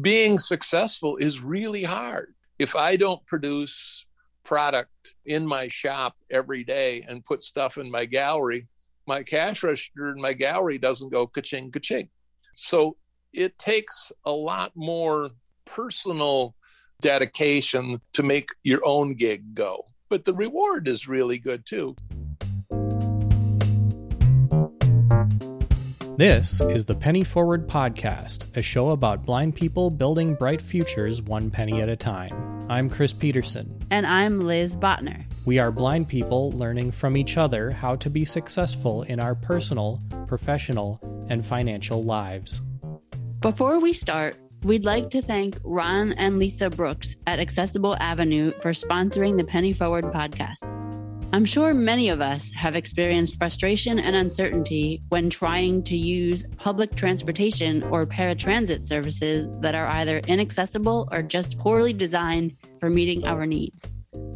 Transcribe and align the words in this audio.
being 0.00 0.38
successful 0.38 1.16
is 1.16 1.42
really 1.42 1.82
hard. 1.82 2.34
If 2.58 2.76
I 2.76 2.96
don't 2.96 3.24
produce 3.26 4.04
product 4.44 5.14
in 5.24 5.46
my 5.46 5.68
shop 5.68 6.16
every 6.30 6.64
day 6.64 7.04
and 7.08 7.24
put 7.24 7.42
stuff 7.42 7.78
in 7.78 7.90
my 7.90 8.04
gallery, 8.04 8.68
my 9.06 9.22
cash 9.22 9.62
register 9.62 10.12
in 10.12 10.20
my 10.20 10.32
gallery 10.32 10.78
doesn't 10.78 11.10
go 11.10 11.26
ka-ching, 11.26 11.70
ka-ching. 11.70 12.08
So 12.52 12.96
it 13.32 13.58
takes 13.58 14.12
a 14.24 14.30
lot 14.30 14.72
more 14.74 15.30
personal 15.64 16.54
dedication 17.00 18.00
to 18.14 18.22
make 18.22 18.50
your 18.64 18.80
own 18.84 19.14
gig 19.14 19.54
go. 19.54 19.84
But 20.08 20.24
the 20.24 20.34
reward 20.34 20.88
is 20.88 21.08
really 21.08 21.38
good 21.38 21.66
too. 21.66 21.96
This 26.18 26.62
is 26.62 26.86
the 26.86 26.94
Penny 26.94 27.24
Forward 27.24 27.68
Podcast, 27.68 28.56
a 28.56 28.62
show 28.62 28.88
about 28.92 29.26
blind 29.26 29.54
people 29.54 29.90
building 29.90 30.34
bright 30.34 30.62
futures 30.62 31.20
one 31.20 31.50
penny 31.50 31.82
at 31.82 31.90
a 31.90 31.96
time. 31.96 32.32
I'm 32.70 32.88
Chris 32.88 33.12
Peterson. 33.12 33.78
And 33.90 34.06
I'm 34.06 34.40
Liz 34.40 34.76
Botner. 34.76 35.26
We 35.44 35.58
are 35.58 35.70
blind 35.70 36.08
people 36.08 36.52
learning 36.52 36.92
from 36.92 37.18
each 37.18 37.36
other 37.36 37.70
how 37.70 37.96
to 37.96 38.08
be 38.08 38.24
successful 38.24 39.02
in 39.02 39.20
our 39.20 39.34
personal, 39.34 40.00
professional, 40.26 41.26
and 41.28 41.44
financial 41.44 42.02
lives. 42.02 42.62
Before 43.40 43.78
we 43.78 43.92
start, 43.92 44.38
we'd 44.62 44.86
like 44.86 45.10
to 45.10 45.20
thank 45.20 45.58
Ron 45.64 46.14
and 46.14 46.38
Lisa 46.38 46.70
Brooks 46.70 47.14
at 47.26 47.40
Accessible 47.40 47.94
Avenue 47.96 48.52
for 48.62 48.70
sponsoring 48.70 49.36
the 49.36 49.44
Penny 49.44 49.74
Forward 49.74 50.06
podcast. 50.06 50.64
I'm 51.32 51.44
sure 51.44 51.74
many 51.74 52.08
of 52.08 52.20
us 52.20 52.50
have 52.52 52.76
experienced 52.76 53.36
frustration 53.36 53.98
and 53.98 54.16
uncertainty 54.16 55.02
when 55.10 55.28
trying 55.28 55.82
to 55.84 55.96
use 55.96 56.46
public 56.56 56.94
transportation 56.94 57.82
or 57.84 58.06
paratransit 58.06 58.80
services 58.80 59.48
that 59.60 59.74
are 59.74 59.86
either 59.86 60.18
inaccessible 60.28 61.08
or 61.12 61.22
just 61.22 61.58
poorly 61.58 61.92
designed 61.92 62.56
for 62.80 62.88
meeting 62.88 63.26
our 63.26 63.44
needs. 63.44 63.84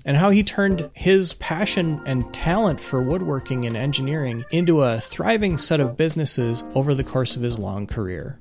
and 0.06 0.18
how 0.18 0.30
he 0.30 0.44
turned 0.44 0.90
his 0.94 1.34
passion 1.34 2.02
and 2.06 2.34
talent 2.34 2.80
for 2.80 3.02
woodworking 3.02 3.66
and 3.66 3.78
engineering 3.78 4.44
into 4.52 4.82
a 4.82 5.00
thriving 5.00 5.58
set 5.58 5.80
of 5.80 5.98
businesses 5.98 6.64
over 6.76 6.94
the 6.94 7.04
course 7.04 7.36
of 7.36 7.42
his 7.42 7.58
long 7.60 7.88
career. 7.88 8.38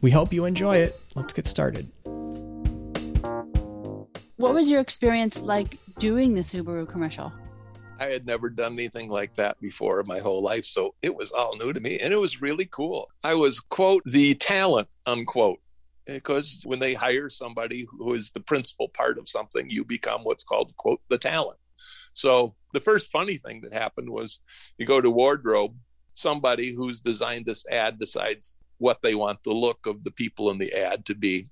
We 0.00 0.10
hope 0.10 0.32
you 0.32 0.44
enjoy 0.44 0.76
it. 0.76 1.00
Let's 1.14 1.34
get 1.34 1.46
started. 1.46 1.90
What 4.36 4.54
was 4.54 4.70
your 4.70 4.80
experience 4.80 5.40
like 5.40 5.76
doing 5.98 6.34
the 6.34 6.42
Subaru 6.42 6.88
commercial? 6.88 7.32
I 8.00 8.06
had 8.06 8.24
never 8.24 8.48
done 8.48 8.74
anything 8.74 9.10
like 9.10 9.34
that 9.34 9.60
before 9.60 10.00
in 10.00 10.06
my 10.06 10.20
whole 10.20 10.40
life. 10.40 10.64
So 10.64 10.94
it 11.02 11.14
was 11.14 11.32
all 11.32 11.56
new 11.56 11.72
to 11.72 11.80
me 11.80 11.98
and 11.98 12.14
it 12.14 12.16
was 12.18 12.40
really 12.40 12.66
cool. 12.66 13.10
I 13.24 13.34
was, 13.34 13.58
quote, 13.58 14.04
the 14.06 14.34
talent, 14.34 14.88
unquote. 15.06 15.58
Because 16.08 16.62
when 16.64 16.78
they 16.78 16.94
hire 16.94 17.28
somebody 17.28 17.86
who 17.88 18.14
is 18.14 18.30
the 18.30 18.40
principal 18.40 18.88
part 18.88 19.18
of 19.18 19.28
something, 19.28 19.68
you 19.68 19.84
become 19.84 20.24
what's 20.24 20.42
called, 20.42 20.74
quote, 20.76 21.00
the 21.08 21.18
talent. 21.18 21.58
So 22.14 22.54
the 22.72 22.80
first 22.80 23.12
funny 23.12 23.36
thing 23.36 23.60
that 23.60 23.74
happened 23.74 24.10
was 24.10 24.40
you 24.78 24.86
go 24.86 25.00
to 25.00 25.10
wardrobe, 25.10 25.76
somebody 26.14 26.74
who's 26.74 27.00
designed 27.00 27.46
this 27.46 27.64
ad 27.70 27.98
decides 27.98 28.58
what 28.78 29.02
they 29.02 29.14
want 29.14 29.42
the 29.44 29.52
look 29.52 29.86
of 29.86 30.02
the 30.02 30.10
people 30.10 30.50
in 30.50 30.58
the 30.58 30.72
ad 30.72 31.04
to 31.06 31.14
be. 31.14 31.46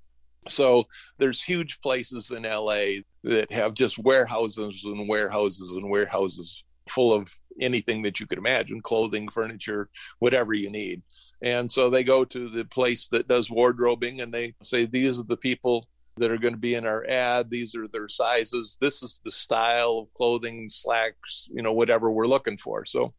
So 0.49 0.87
there's 1.19 1.43
huge 1.43 1.79
places 1.81 2.31
in 2.31 2.43
LA 2.43 3.01
that 3.23 3.51
have 3.51 3.73
just 3.73 3.99
warehouses 3.99 4.83
and 4.85 5.07
warehouses 5.07 5.71
and 5.71 5.89
warehouses 5.89 6.63
full 6.89 7.13
of 7.13 7.33
anything 7.59 8.01
that 8.03 8.19
you 8.19 8.27
could 8.27 8.37
imagine 8.37 8.81
clothing, 8.81 9.27
furniture, 9.27 9.89
whatever 10.19 10.53
you 10.53 10.69
need. 10.69 11.01
And 11.41 11.71
so 11.71 11.89
they 11.89 12.03
go 12.03 12.25
to 12.25 12.49
the 12.49 12.65
place 12.65 13.07
that 13.09 13.27
does 13.27 13.49
wardrobing 13.49 14.21
and 14.21 14.33
they 14.33 14.55
say, 14.63 14.85
These 14.85 15.19
are 15.19 15.25
the 15.25 15.37
people 15.37 15.87
that 16.17 16.31
are 16.31 16.37
going 16.37 16.53
to 16.53 16.59
be 16.59 16.75
in 16.75 16.85
our 16.85 17.05
ad. 17.07 17.49
These 17.49 17.75
are 17.75 17.87
their 17.87 18.07
sizes. 18.07 18.77
This 18.81 19.03
is 19.03 19.21
the 19.23 19.31
style 19.31 19.99
of 19.99 20.13
clothing, 20.13 20.67
slacks, 20.67 21.47
you 21.51 21.61
know, 21.61 21.73
whatever 21.73 22.11
we're 22.11 22.27
looking 22.27 22.57
for. 22.57 22.85
So 22.85 23.13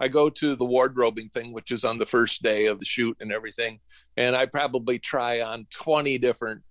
I 0.00 0.08
go 0.08 0.30
to 0.30 0.56
the 0.56 0.64
wardrobing 0.64 1.30
thing, 1.30 1.52
which 1.52 1.70
is 1.70 1.84
on 1.84 1.98
the 1.98 2.06
first 2.06 2.42
day 2.42 2.66
of 2.66 2.78
the 2.78 2.86
shoot 2.86 3.16
and 3.20 3.32
everything, 3.32 3.80
and 4.16 4.34
I 4.34 4.46
probably 4.46 4.98
try 4.98 5.42
on 5.42 5.66
20 5.70 6.18
different 6.18 6.62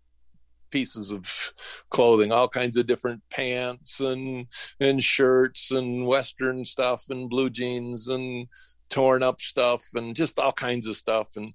pieces 0.71 1.11
of 1.11 1.53
clothing, 1.89 2.31
all 2.31 2.47
kinds 2.47 2.77
of 2.77 2.87
different 2.87 3.21
pants 3.29 3.99
and 3.99 4.47
and 4.79 5.03
shirts 5.03 5.71
and 5.71 6.05
western 6.05 6.65
stuff 6.65 7.05
and 7.09 7.29
blue 7.29 7.49
jeans 7.49 8.07
and 8.07 8.47
torn 8.89 9.21
up 9.21 9.41
stuff 9.41 9.85
and 9.93 10.15
just 10.15 10.39
all 10.39 10.51
kinds 10.51 10.87
of 10.87 10.97
stuff 10.97 11.27
and 11.35 11.53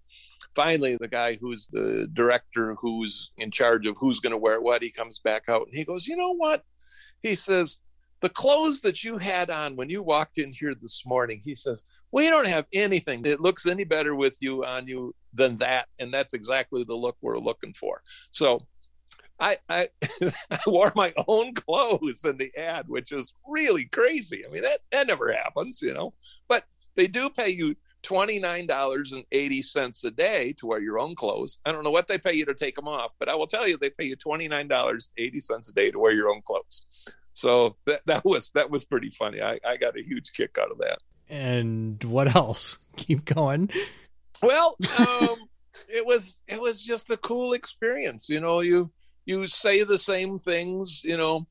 finally 0.54 0.96
the 0.96 1.08
guy 1.08 1.36
who's 1.40 1.66
the 1.72 2.08
director 2.12 2.76
who's 2.76 3.32
in 3.38 3.50
charge 3.50 3.88
of 3.88 3.96
who's 3.98 4.20
going 4.20 4.30
to 4.30 4.38
wear 4.38 4.60
what 4.60 4.80
he 4.80 4.88
comes 4.88 5.18
back 5.18 5.48
out 5.48 5.66
and 5.66 5.74
he 5.74 5.82
goes 5.82 6.06
you 6.06 6.16
know 6.16 6.30
what 6.30 6.62
he 7.24 7.34
says 7.34 7.80
the 8.24 8.30
clothes 8.30 8.80
that 8.80 9.04
you 9.04 9.18
had 9.18 9.50
on 9.50 9.76
when 9.76 9.90
you 9.90 10.02
walked 10.02 10.38
in 10.38 10.50
here 10.50 10.74
this 10.74 11.04
morning, 11.04 11.42
he 11.44 11.54
says, 11.54 11.82
we 12.10 12.30
don't 12.30 12.46
have 12.46 12.64
anything 12.72 13.20
that 13.20 13.38
looks 13.38 13.66
any 13.66 13.84
better 13.84 14.14
with 14.14 14.38
you 14.40 14.64
on 14.64 14.88
you 14.88 15.14
than 15.34 15.58
that. 15.58 15.88
And 15.98 16.10
that's 16.10 16.32
exactly 16.32 16.84
the 16.84 16.94
look 16.94 17.18
we're 17.20 17.38
looking 17.38 17.74
for. 17.74 18.00
So 18.30 18.62
I, 19.40 19.58
I, 19.68 19.88
I 20.50 20.58
wore 20.66 20.92
my 20.94 21.12
own 21.26 21.54
clothes 21.54 22.24
in 22.24 22.36
the 22.36 22.54
ad, 22.56 22.88
which 22.88 23.12
is 23.12 23.34
really 23.46 23.86
crazy. 23.86 24.44
I 24.46 24.50
mean, 24.50 24.62
that, 24.62 24.80
that 24.92 25.06
never 25.06 25.32
happens, 25.32 25.82
you 25.82 25.92
know, 25.92 26.14
but 26.48 26.64
they 26.94 27.06
do 27.06 27.30
pay 27.30 27.48
you 27.48 27.74
$29.80 28.04 30.04
a 30.04 30.10
day 30.10 30.52
to 30.52 30.66
wear 30.66 30.80
your 30.80 30.98
own 30.98 31.14
clothes. 31.14 31.58
I 31.64 31.72
don't 31.72 31.84
know 31.84 31.90
what 31.90 32.06
they 32.06 32.18
pay 32.18 32.34
you 32.34 32.44
to 32.44 32.54
take 32.54 32.76
them 32.76 32.86
off, 32.86 33.12
but 33.18 33.28
I 33.28 33.34
will 33.34 33.46
tell 33.46 33.66
you 33.66 33.76
they 33.76 33.90
pay 33.90 34.04
you 34.04 34.16
$29.80 34.16 35.68
a 35.68 35.72
day 35.72 35.90
to 35.90 35.98
wear 35.98 36.12
your 36.12 36.30
own 36.30 36.42
clothes. 36.42 36.82
So 37.32 37.76
that, 37.86 38.02
that 38.06 38.24
was 38.24 38.52
that 38.52 38.70
was 38.70 38.84
pretty 38.84 39.10
funny. 39.10 39.42
I, 39.42 39.58
I 39.66 39.76
got 39.76 39.98
a 39.98 40.02
huge 40.02 40.32
kick 40.32 40.56
out 40.60 40.70
of 40.70 40.78
that. 40.78 40.98
And 41.28 42.02
what 42.04 42.34
else? 42.34 42.78
Keep 42.96 43.24
going. 43.24 43.70
Well, 44.40 44.76
um, 44.98 45.36
it 45.88 46.06
was 46.06 46.42
it 46.46 46.60
was 46.60 46.80
just 46.80 47.10
a 47.10 47.16
cool 47.16 47.54
experience. 47.54 48.28
You 48.28 48.40
know, 48.40 48.60
you 48.60 48.90
you 49.26 49.46
say 49.46 49.82
the 49.82 49.98
same 49.98 50.38
things. 50.38 51.02
You 51.04 51.16
know, 51.16 51.46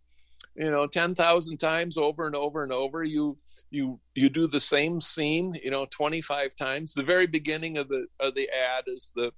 you 0.56 0.72
know, 0.72 0.88
ten 0.88 1.16
thousand 1.16 1.58
times 1.58 1.98
over 1.98 2.28
and 2.28 2.36
over 2.36 2.64
and 2.64 2.72
over. 2.72 3.04
You 3.04 3.38
you 3.72 4.00
you 4.16 4.30
do 4.30 4.48
the 4.48 4.60
same 4.60 5.02
scene. 5.02 5.60
You 5.64 5.72
know, 5.72 5.86
twenty 5.90 6.22
five 6.22 6.56
times. 6.56 6.94
The 6.94 7.04
very 7.04 7.28
beginning 7.28 7.78
of 7.78 7.88
the 7.90 8.08
of 8.20 8.36
the 8.36 8.50
ad 8.50 8.86
is 8.88 9.12
the 9.16 9.32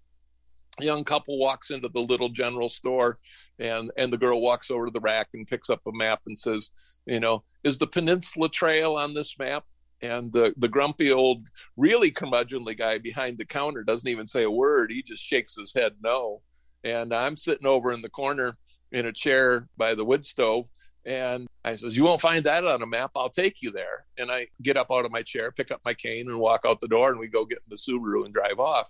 young 0.80 1.04
couple 1.04 1.38
walks 1.38 1.72
into 1.72 1.88
the 1.90 2.02
little 2.02 2.30
general 2.30 2.70
store 2.70 3.18
and 3.60 3.92
and 3.98 4.12
the 4.12 4.18
girl 4.18 4.42
walks 4.42 4.70
over 4.70 4.86
to 4.86 4.92
the 4.92 5.00
rack 5.00 5.30
and 5.34 5.48
picks 5.48 5.70
up 5.70 5.82
a 5.88 5.92
map 5.94 6.22
and 6.28 6.38
says 6.38 6.72
you 7.06 7.20
know 7.20 7.44
is 7.64 7.78
the 7.78 7.88
peninsula 7.88 8.50
trail 8.50 8.96
on 8.96 9.14
this 9.14 9.40
map 9.40 9.64
and 10.02 10.34
the 10.34 10.54
the 10.58 10.68
grumpy 10.68 11.12
old 11.12 11.48
really 11.78 12.12
curmudgeonly 12.12 12.78
guy 12.78 12.98
behind 12.98 13.38
the 13.38 13.46
counter 13.46 13.84
doesn't 13.84 14.10
even 14.10 14.28
say 14.28 14.44
a 14.44 14.52
word 14.52 14.92
he 14.92 15.02
just 15.02 15.24
shakes 15.24 15.56
his 15.56 15.74
head 15.74 15.94
no 16.04 16.42
and 16.86 17.14
i'm 17.14 17.36
sitting 17.36 17.68
over 17.68 17.92
in 17.92 18.02
the 18.02 18.10
corner 18.10 18.58
in 18.94 19.08
a 19.08 19.12
chair 19.12 19.68
by 19.76 19.94
the 19.94 20.06
wood 20.06 20.24
stove 20.24 20.70
and 21.06 21.48
I 21.64 21.76
says, 21.76 21.96
You 21.96 22.04
won't 22.04 22.22
find 22.22 22.44
that 22.46 22.66
on 22.66 22.82
a 22.82 22.88
map. 22.88 23.12
I'll 23.16 23.30
take 23.30 23.62
you 23.62 23.72
there. 23.72 24.06
And 24.18 24.32
I 24.32 24.48
get 24.62 24.78
up 24.78 24.88
out 24.92 25.06
of 25.06 25.12
my 25.12 25.22
chair, 25.22 25.52
pick 25.52 25.72
up 25.72 25.82
my 25.86 25.94
cane, 25.94 26.28
and 26.28 26.40
walk 26.40 26.62
out 26.66 26.80
the 26.80 26.88
door, 26.88 27.12
and 27.12 27.20
we 27.20 27.28
go 27.28 27.46
get 27.46 27.60
in 27.60 27.70
the 27.70 27.76
Subaru 27.76 28.26
and 28.26 28.34
drive 28.34 28.60
off. 28.60 28.90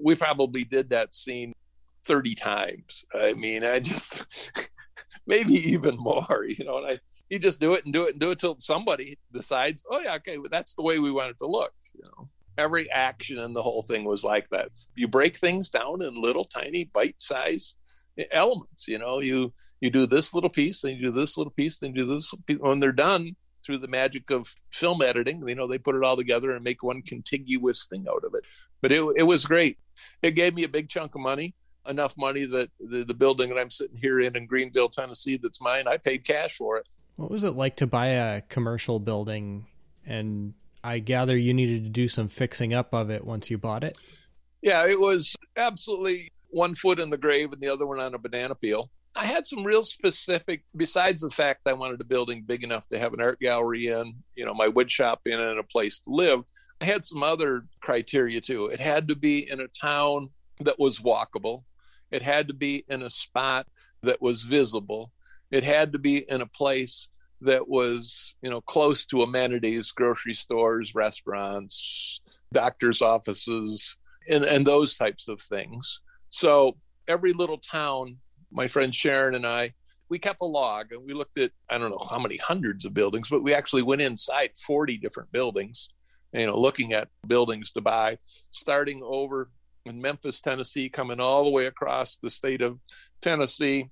We 0.00 0.14
probably 0.14 0.64
did 0.64 0.90
that 0.90 1.14
scene 1.14 1.52
30 2.04 2.34
times. 2.34 3.04
I 3.14 3.34
mean, 3.34 3.64
I 3.64 3.80
just, 3.80 4.22
maybe 5.26 5.54
even 5.54 5.96
more, 5.96 6.46
you 6.48 6.64
know, 6.64 6.78
and 6.78 6.86
I, 6.86 6.98
you 7.30 7.38
just 7.38 7.58
do 7.58 7.74
it 7.74 7.84
and 7.84 7.92
do 7.92 8.06
it 8.06 8.12
and 8.12 8.20
do 8.20 8.30
it 8.30 8.38
till 8.38 8.56
somebody 8.60 9.18
decides, 9.32 9.84
oh, 9.90 10.00
yeah, 10.00 10.14
okay, 10.16 10.38
well, 10.38 10.50
that's 10.50 10.74
the 10.74 10.82
way 10.82 10.98
we 11.00 11.10
want 11.10 11.30
it 11.30 11.38
to 11.38 11.46
look, 11.46 11.72
you 11.94 12.04
know. 12.04 12.28
Every 12.58 12.90
action 12.90 13.38
in 13.38 13.52
the 13.52 13.62
whole 13.62 13.82
thing 13.82 14.04
was 14.04 14.24
like 14.24 14.48
that. 14.50 14.70
You 14.94 15.08
break 15.08 15.36
things 15.36 15.70
down 15.70 16.02
in 16.02 16.20
little 16.20 16.44
tiny 16.44 16.84
bite 16.84 17.20
size 17.20 17.74
elements, 18.30 18.88
you 18.88 18.98
know, 18.98 19.20
you, 19.20 19.52
you 19.82 19.90
do 19.90 20.06
this 20.06 20.32
little 20.32 20.48
piece, 20.48 20.80
then 20.80 20.92
you 20.96 21.06
do 21.06 21.10
this 21.10 21.36
little 21.36 21.52
piece, 21.52 21.78
then 21.78 21.94
you 21.94 22.02
do 22.02 22.14
this. 22.14 22.34
When 22.58 22.80
they're 22.80 22.92
done, 22.92 23.36
through 23.66 23.78
the 23.78 23.88
magic 23.88 24.30
of 24.30 24.54
film 24.70 25.02
editing, 25.02 25.46
you 25.46 25.56
know, 25.56 25.66
they 25.66 25.76
put 25.76 25.96
it 25.96 26.04
all 26.04 26.16
together 26.16 26.52
and 26.52 26.62
make 26.62 26.84
one 26.84 27.02
contiguous 27.02 27.86
thing 27.86 28.06
out 28.08 28.22
of 28.24 28.32
it. 28.34 28.44
But 28.80 28.92
it, 28.92 29.04
it 29.16 29.24
was 29.24 29.44
great. 29.44 29.76
It 30.22 30.30
gave 30.30 30.54
me 30.54 30.62
a 30.62 30.68
big 30.68 30.88
chunk 30.88 31.16
of 31.16 31.20
money 31.20 31.54
enough 31.88 32.16
money 32.16 32.44
that 32.44 32.70
the, 32.80 33.04
the 33.04 33.14
building 33.14 33.48
that 33.48 33.58
I'm 33.58 33.70
sitting 33.70 33.96
here 33.96 34.20
in 34.20 34.36
in 34.36 34.48
Greeneville, 34.48 34.90
Tennessee, 34.90 35.36
that's 35.36 35.60
mine, 35.60 35.86
I 35.86 35.96
paid 35.96 36.24
cash 36.24 36.56
for 36.56 36.78
it. 36.78 36.86
What 37.16 37.30
was 37.30 37.44
it 37.44 37.52
like 37.52 37.76
to 37.76 37.86
buy 37.86 38.06
a 38.06 38.40
commercial 38.42 39.00
building? 39.00 39.66
And 40.04 40.54
I 40.86 41.00
gather 41.00 41.36
you 41.36 41.52
needed 41.52 41.82
to 41.82 41.90
do 41.90 42.06
some 42.06 42.28
fixing 42.28 42.72
up 42.72 42.94
of 42.94 43.10
it 43.10 43.24
once 43.24 43.50
you 43.50 43.58
bought 43.58 43.82
it. 43.82 43.98
Yeah, 44.62 44.86
it 44.86 44.98
was 44.98 45.34
absolutely 45.56 46.30
one 46.50 46.76
foot 46.76 47.00
in 47.00 47.10
the 47.10 47.18
grave 47.18 47.52
and 47.52 47.60
the 47.60 47.68
other 47.68 47.86
one 47.86 47.98
on 47.98 48.14
a 48.14 48.18
banana 48.18 48.54
peel. 48.54 48.88
I 49.16 49.24
had 49.24 49.46
some 49.46 49.64
real 49.64 49.82
specific, 49.82 50.62
besides 50.76 51.22
the 51.22 51.30
fact 51.30 51.66
I 51.66 51.72
wanted 51.72 52.00
a 52.00 52.04
building 52.04 52.44
big 52.46 52.62
enough 52.62 52.86
to 52.88 53.00
have 53.00 53.12
an 53.14 53.20
art 53.20 53.40
gallery 53.40 53.88
in, 53.88 54.14
you 54.36 54.46
know, 54.46 54.54
my 54.54 54.68
wood 54.68 54.88
shop 54.88 55.22
in, 55.26 55.40
and 55.40 55.58
a 55.58 55.64
place 55.64 55.98
to 56.00 56.10
live. 56.10 56.44
I 56.80 56.84
had 56.84 57.04
some 57.04 57.24
other 57.24 57.66
criteria 57.80 58.40
too. 58.40 58.66
It 58.66 58.78
had 58.78 59.08
to 59.08 59.16
be 59.16 59.50
in 59.50 59.60
a 59.60 59.68
town 59.68 60.30
that 60.60 60.78
was 60.78 61.00
walkable. 61.00 61.64
It 62.12 62.22
had 62.22 62.46
to 62.46 62.54
be 62.54 62.84
in 62.88 63.02
a 63.02 63.10
spot 63.10 63.66
that 64.04 64.22
was 64.22 64.44
visible. 64.44 65.10
It 65.50 65.64
had 65.64 65.92
to 65.94 65.98
be 65.98 66.18
in 66.30 66.42
a 66.42 66.46
place 66.46 67.08
that 67.42 67.68
was, 67.68 68.34
you 68.42 68.50
know, 68.50 68.60
close 68.60 69.04
to 69.06 69.22
amenities, 69.22 69.92
grocery 69.92 70.34
stores, 70.34 70.94
restaurants, 70.94 72.20
doctors' 72.52 73.02
offices, 73.02 73.96
and, 74.30 74.44
and 74.44 74.66
those 74.66 74.96
types 74.96 75.28
of 75.28 75.40
things. 75.40 76.00
So 76.30 76.76
every 77.08 77.32
little 77.32 77.58
town, 77.58 78.16
my 78.50 78.68
friend 78.68 78.94
Sharon 78.94 79.34
and 79.34 79.46
I, 79.46 79.74
we 80.08 80.18
kept 80.18 80.40
a 80.40 80.46
log 80.46 80.92
and 80.92 81.04
we 81.04 81.12
looked 81.12 81.38
at, 81.38 81.50
I 81.68 81.78
don't 81.78 81.90
know 81.90 82.06
how 82.08 82.18
many 82.18 82.36
hundreds 82.36 82.84
of 82.84 82.94
buildings, 82.94 83.28
but 83.28 83.42
we 83.42 83.54
actually 83.54 83.82
went 83.82 84.02
inside 84.02 84.50
40 84.56 84.98
different 84.98 85.30
buildings, 85.32 85.90
you 86.32 86.46
know, 86.46 86.58
looking 86.58 86.92
at 86.92 87.08
buildings 87.26 87.72
to 87.72 87.80
buy, 87.80 88.18
starting 88.50 89.02
over 89.04 89.50
in 89.84 90.00
Memphis, 90.00 90.40
Tennessee, 90.40 90.88
coming 90.88 91.20
all 91.20 91.44
the 91.44 91.50
way 91.50 91.66
across 91.66 92.16
the 92.16 92.30
state 92.30 92.62
of 92.62 92.78
Tennessee 93.20 93.90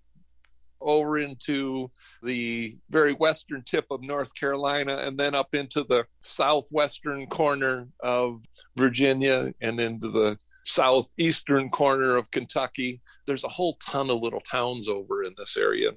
over 0.84 1.18
into 1.18 1.90
the 2.22 2.76
very 2.90 3.12
western 3.14 3.62
tip 3.64 3.86
of 3.90 4.02
North 4.02 4.34
Carolina 4.34 4.98
and 4.98 5.18
then 5.18 5.34
up 5.34 5.54
into 5.54 5.84
the 5.84 6.06
southwestern 6.20 7.26
corner 7.26 7.88
of 8.00 8.44
Virginia 8.76 9.52
and 9.60 9.80
into 9.80 10.10
the 10.10 10.38
southeastern 10.64 11.70
corner 11.70 12.16
of 12.16 12.30
Kentucky. 12.30 13.00
There's 13.26 13.44
a 13.44 13.48
whole 13.48 13.76
ton 13.84 14.10
of 14.10 14.22
little 14.22 14.40
towns 14.40 14.88
over 14.88 15.22
in 15.22 15.34
this 15.36 15.56
area. 15.56 15.90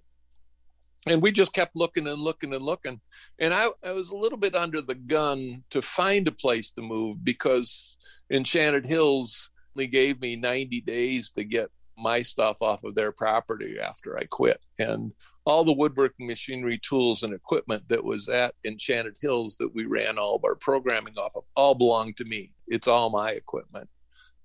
And 1.05 1.21
we 1.21 1.31
just 1.31 1.53
kept 1.53 1.75
looking 1.75 2.07
and 2.07 2.19
looking 2.19 2.53
and 2.53 2.63
looking. 2.63 2.99
And 3.39 3.53
I, 3.53 3.69
I 3.83 3.91
was 3.91 4.09
a 4.09 4.17
little 4.17 4.37
bit 4.37 4.55
under 4.55 4.81
the 4.81 4.95
gun 4.95 5.63
to 5.69 5.81
find 5.81 6.27
a 6.27 6.33
place 6.33 6.71
to 6.71 6.81
move 6.81 7.23
because 7.23 7.97
Enchanted 8.29 8.85
Hills 8.85 9.49
only 9.75 9.87
gave 9.87 10.19
me 10.19 10.35
90 10.35 10.81
days 10.81 11.31
to 11.31 11.43
get 11.43 11.69
my 11.97 12.21
stuff 12.21 12.61
off 12.61 12.83
of 12.83 12.95
their 12.95 13.11
property 13.11 13.77
after 13.79 14.17
I 14.17 14.23
quit. 14.25 14.59
And 14.79 15.13
all 15.45 15.63
the 15.63 15.73
woodworking 15.73 16.27
machinery, 16.27 16.79
tools, 16.81 17.23
and 17.23 17.33
equipment 17.33 17.87
that 17.89 18.03
was 18.03 18.29
at 18.29 18.53
Enchanted 18.65 19.17
Hills 19.21 19.55
that 19.57 19.73
we 19.73 19.85
ran 19.85 20.17
all 20.17 20.35
of 20.35 20.43
our 20.43 20.55
programming 20.55 21.17
off 21.17 21.35
of 21.35 21.43
all 21.55 21.75
belonged 21.75 22.17
to 22.17 22.25
me. 22.25 22.51
It's 22.67 22.87
all 22.87 23.09
my 23.09 23.31
equipment. 23.31 23.89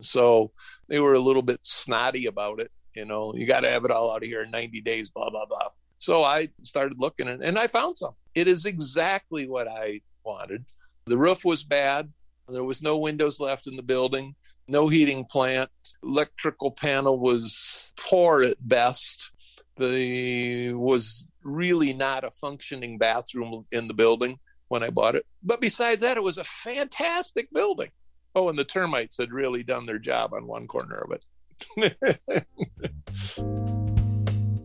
So 0.01 0.53
they 0.89 1.01
were 1.01 1.15
a 1.15 1.19
little 1.19 1.43
bit 1.43 1.61
snotty 1.63 2.27
about 2.27 2.61
it. 2.61 2.71
You 2.95 3.05
know, 3.05 3.35
you 3.35 3.47
got 3.47 3.61
to 3.61 3.71
have 3.71 3.85
it 3.85 3.91
all 3.91 4.13
out 4.13 4.23
of 4.23 4.29
here 4.29 4.43
in 4.43 4.51
90 4.51 4.81
days, 4.83 5.09
blah, 5.09 5.31
blah, 5.31 5.47
blah. 5.47 5.69
So 5.99 6.25
I 6.25 6.49
started 6.63 7.01
looking 7.01 7.29
and, 7.29 7.43
and 7.43 7.59
I 7.59 7.67
found 7.67 7.97
some. 7.97 8.15
It 8.35 8.49
is 8.49 8.65
exactly 8.65 9.47
what 9.47 9.69
I 9.69 10.01
wanted. 10.25 10.65
The 11.07 11.17
roof 11.17 11.45
was 11.45 11.63
bad. 11.63 12.13
There 12.49 12.65
was 12.65 12.83
no 12.83 12.99
windows 12.99 13.41
left 13.41 13.67
in 13.67 13.77
the 13.77 13.83
building, 13.83 14.35
no 14.69 14.89
heating 14.89 15.25
plant. 15.25 15.71
Electrical 16.03 16.71
panel 16.71 17.19
was 17.19 17.93
poor 17.99 18.43
at 18.43 18.57
best. 18.67 19.33
The 19.77 20.73
was 20.75 21.27
really 21.43 21.93
not 21.93 22.25
a 22.25 22.31
functioning 22.31 22.99
bathroom 22.99 23.67
in 23.73 23.89
the 23.89 23.95
building 23.95 24.39
when 24.69 24.83
I 24.83 24.91
bought 24.91 25.17
it. 25.17 25.27
But 25.43 25.61
besides 25.61 26.03
that, 26.03 26.17
it 26.17 26.23
was 26.23 26.39
a 26.39 26.45
fantastic 26.45 27.49
building. 27.53 27.91
Oh, 28.35 28.49
and 28.49 28.59
the 28.59 28.65
termites 28.65 29.19
had 29.19 29.33
really 29.33 29.63
done 29.63 29.87
their 29.87 29.99
job 29.99 30.33
on 30.33 30.47
one 30.47 30.67
corner 30.67 30.97
of 30.97 31.13
it. 31.13 31.25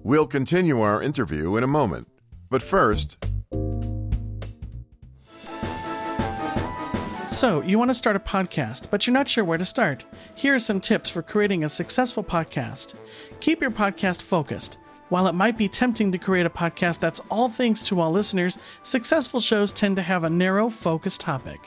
we'll 0.03 0.27
continue 0.27 0.81
our 0.81 1.01
interview 1.01 1.55
in 1.57 1.63
a 1.63 1.67
moment. 1.67 2.07
But 2.49 2.63
first, 2.63 3.17
So, 7.37 7.61
you 7.61 7.77
want 7.77 7.91
to 7.91 7.93
start 7.93 8.15
a 8.15 8.19
podcast, 8.19 8.89
but 8.89 9.05
you're 9.05 9.13
not 9.13 9.27
sure 9.27 9.45
where 9.45 9.59
to 9.59 9.63
start? 9.63 10.03
Here 10.33 10.55
are 10.55 10.59
some 10.59 10.81
tips 10.81 11.11
for 11.11 11.21
creating 11.21 11.63
a 11.63 11.69
successful 11.69 12.23
podcast. 12.23 12.95
Keep 13.41 13.61
your 13.61 13.69
podcast 13.69 14.23
focused. 14.23 14.79
While 15.09 15.27
it 15.27 15.35
might 15.35 15.55
be 15.55 15.67
tempting 15.67 16.11
to 16.11 16.17
create 16.17 16.47
a 16.47 16.49
podcast 16.49 16.99
that's 16.99 17.21
all 17.29 17.47
things 17.47 17.83
to 17.83 17.99
all 17.99 18.11
listeners, 18.11 18.57
successful 18.81 19.39
shows 19.39 19.71
tend 19.71 19.97
to 19.97 20.01
have 20.01 20.23
a 20.23 20.29
narrow, 20.31 20.67
focused 20.67 21.21
topic. 21.21 21.59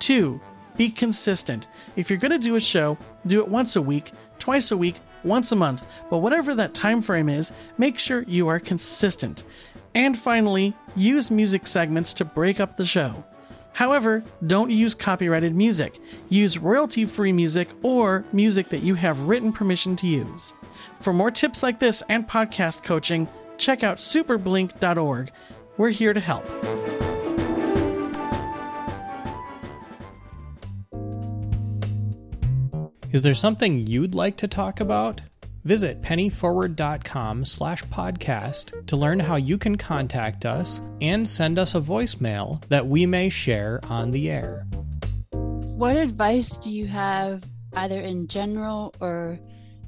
2. 0.00 0.40
Be 0.76 0.90
consistent. 0.90 1.68
If 1.94 2.10
you're 2.10 2.18
going 2.18 2.32
to 2.32 2.38
do 2.40 2.56
a 2.56 2.60
show, 2.60 2.98
do 3.28 3.38
it 3.38 3.46
once 3.46 3.76
a 3.76 3.82
week, 3.82 4.10
twice 4.40 4.72
a 4.72 4.76
week, 4.76 4.96
once 5.22 5.52
a 5.52 5.56
month, 5.56 5.86
but 6.10 6.18
whatever 6.18 6.52
that 6.56 6.74
time 6.74 7.00
frame 7.00 7.28
is, 7.28 7.52
make 7.78 8.00
sure 8.00 8.24
you 8.26 8.48
are 8.48 8.58
consistent. 8.58 9.44
And 9.94 10.18
finally, 10.18 10.74
use 10.96 11.30
music 11.30 11.68
segments 11.68 12.12
to 12.14 12.24
break 12.24 12.58
up 12.58 12.76
the 12.76 12.84
show. 12.84 13.24
However, 13.76 14.24
don't 14.46 14.70
use 14.70 14.94
copyrighted 14.94 15.54
music. 15.54 16.00
Use 16.30 16.56
royalty 16.56 17.04
free 17.04 17.30
music 17.30 17.68
or 17.82 18.24
music 18.32 18.70
that 18.70 18.82
you 18.82 18.94
have 18.94 19.28
written 19.28 19.52
permission 19.52 19.96
to 19.96 20.06
use. 20.06 20.54
For 21.00 21.12
more 21.12 21.30
tips 21.30 21.62
like 21.62 21.78
this 21.78 22.02
and 22.08 22.26
podcast 22.26 22.84
coaching, 22.84 23.28
check 23.58 23.84
out 23.84 23.98
superblink.org. 23.98 25.30
We're 25.76 25.90
here 25.90 26.14
to 26.14 26.20
help. 26.20 26.46
Is 33.12 33.20
there 33.20 33.34
something 33.34 33.86
you'd 33.86 34.14
like 34.14 34.38
to 34.38 34.48
talk 34.48 34.80
about? 34.80 35.20
Visit 35.66 36.00
pennyforward.com 36.00 37.44
slash 37.44 37.82
podcast 37.86 38.86
to 38.86 38.96
learn 38.96 39.18
how 39.18 39.34
you 39.34 39.58
can 39.58 39.76
contact 39.76 40.46
us 40.46 40.80
and 41.00 41.28
send 41.28 41.58
us 41.58 41.74
a 41.74 41.80
voicemail 41.80 42.64
that 42.66 42.86
we 42.86 43.04
may 43.04 43.28
share 43.28 43.80
on 43.90 44.12
the 44.12 44.30
air. 44.30 44.64
What 45.32 45.96
advice 45.96 46.56
do 46.56 46.70
you 46.70 46.86
have, 46.86 47.42
either 47.72 48.00
in 48.00 48.28
general 48.28 48.94
or 49.00 49.40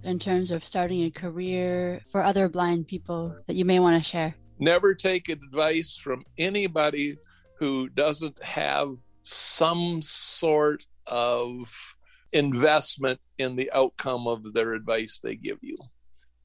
in 0.03 0.19
terms 0.19 0.51
of 0.51 0.67
starting 0.67 1.05
a 1.05 1.13
career 1.13 2.01
for 2.11 2.25
other 2.25 2.49
blind 2.49 2.89
people 2.89 3.37
that 3.47 3.55
you 3.55 3.65
may 3.65 3.79
want 3.79 4.03
to 4.03 4.11
share? 4.11 4.35
Never 4.59 4.97
take 4.97 5.29
advice 5.29 5.97
from 5.97 6.25
anybody 6.39 7.19
who 7.61 7.89
doesn't 7.89 8.43
have 8.43 8.97
some 9.21 10.03
sort 10.03 10.85
of 11.07 11.97
investment 12.33 13.21
in 13.39 13.57
the 13.57 13.71
outcome 13.73 14.27
of 14.27 14.53
their 14.53 14.75
advice 14.75 15.21
they 15.23 15.37
give 15.37 15.59
you. 15.63 15.77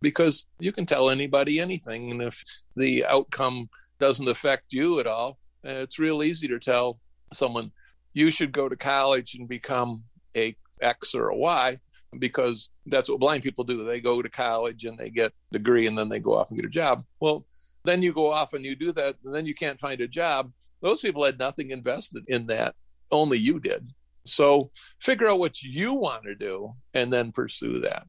Because 0.01 0.47
you 0.59 0.71
can 0.71 0.85
tell 0.85 1.09
anybody 1.09 1.59
anything, 1.59 2.11
and 2.11 2.21
if 2.21 2.43
the 2.75 3.05
outcome 3.05 3.69
doesn't 3.99 4.27
affect 4.27 4.73
you 4.73 4.99
at 4.99 5.07
all, 5.07 5.39
it's 5.63 5.99
real 5.99 6.23
easy 6.23 6.47
to 6.49 6.59
tell 6.59 6.99
someone 7.31 7.71
you 8.13 8.29
should 8.31 8.51
go 8.51 8.67
to 8.67 8.75
college 8.75 9.35
and 9.35 9.47
become 9.47 10.03
a 10.35 10.55
X 10.81 11.15
or 11.15 11.29
a 11.29 11.37
Y 11.37 11.79
because 12.19 12.69
that's 12.85 13.09
what 13.09 13.19
blind 13.19 13.43
people 13.43 13.63
do. 13.63 13.83
They 13.83 14.01
go 14.01 14.21
to 14.21 14.29
college 14.29 14.83
and 14.85 14.97
they 14.97 15.09
get 15.09 15.31
a 15.51 15.53
degree 15.53 15.87
and 15.87 15.97
then 15.97 16.09
they 16.09 16.19
go 16.19 16.37
off 16.37 16.49
and 16.49 16.57
get 16.57 16.65
a 16.65 16.69
job. 16.69 17.03
Well, 17.19 17.45
then 17.85 18.01
you 18.01 18.13
go 18.13 18.31
off 18.31 18.53
and 18.53 18.63
you 18.63 18.75
do 18.75 18.91
that 18.93 19.15
and 19.23 19.33
then 19.33 19.45
you 19.45 19.55
can't 19.55 19.79
find 19.79 19.99
a 20.01 20.07
job. 20.07 20.51
Those 20.81 20.99
people 20.99 21.23
had 21.23 21.39
nothing 21.39 21.71
invested 21.71 22.23
in 22.27 22.47
that. 22.47 22.75
Only 23.11 23.37
you 23.37 23.59
did. 23.59 23.93
So 24.25 24.71
figure 24.99 25.27
out 25.27 25.39
what 25.39 25.61
you 25.61 25.93
want 25.93 26.23
to 26.23 26.35
do 26.35 26.73
and 26.93 27.11
then 27.11 27.31
pursue 27.31 27.79
that. 27.81 28.07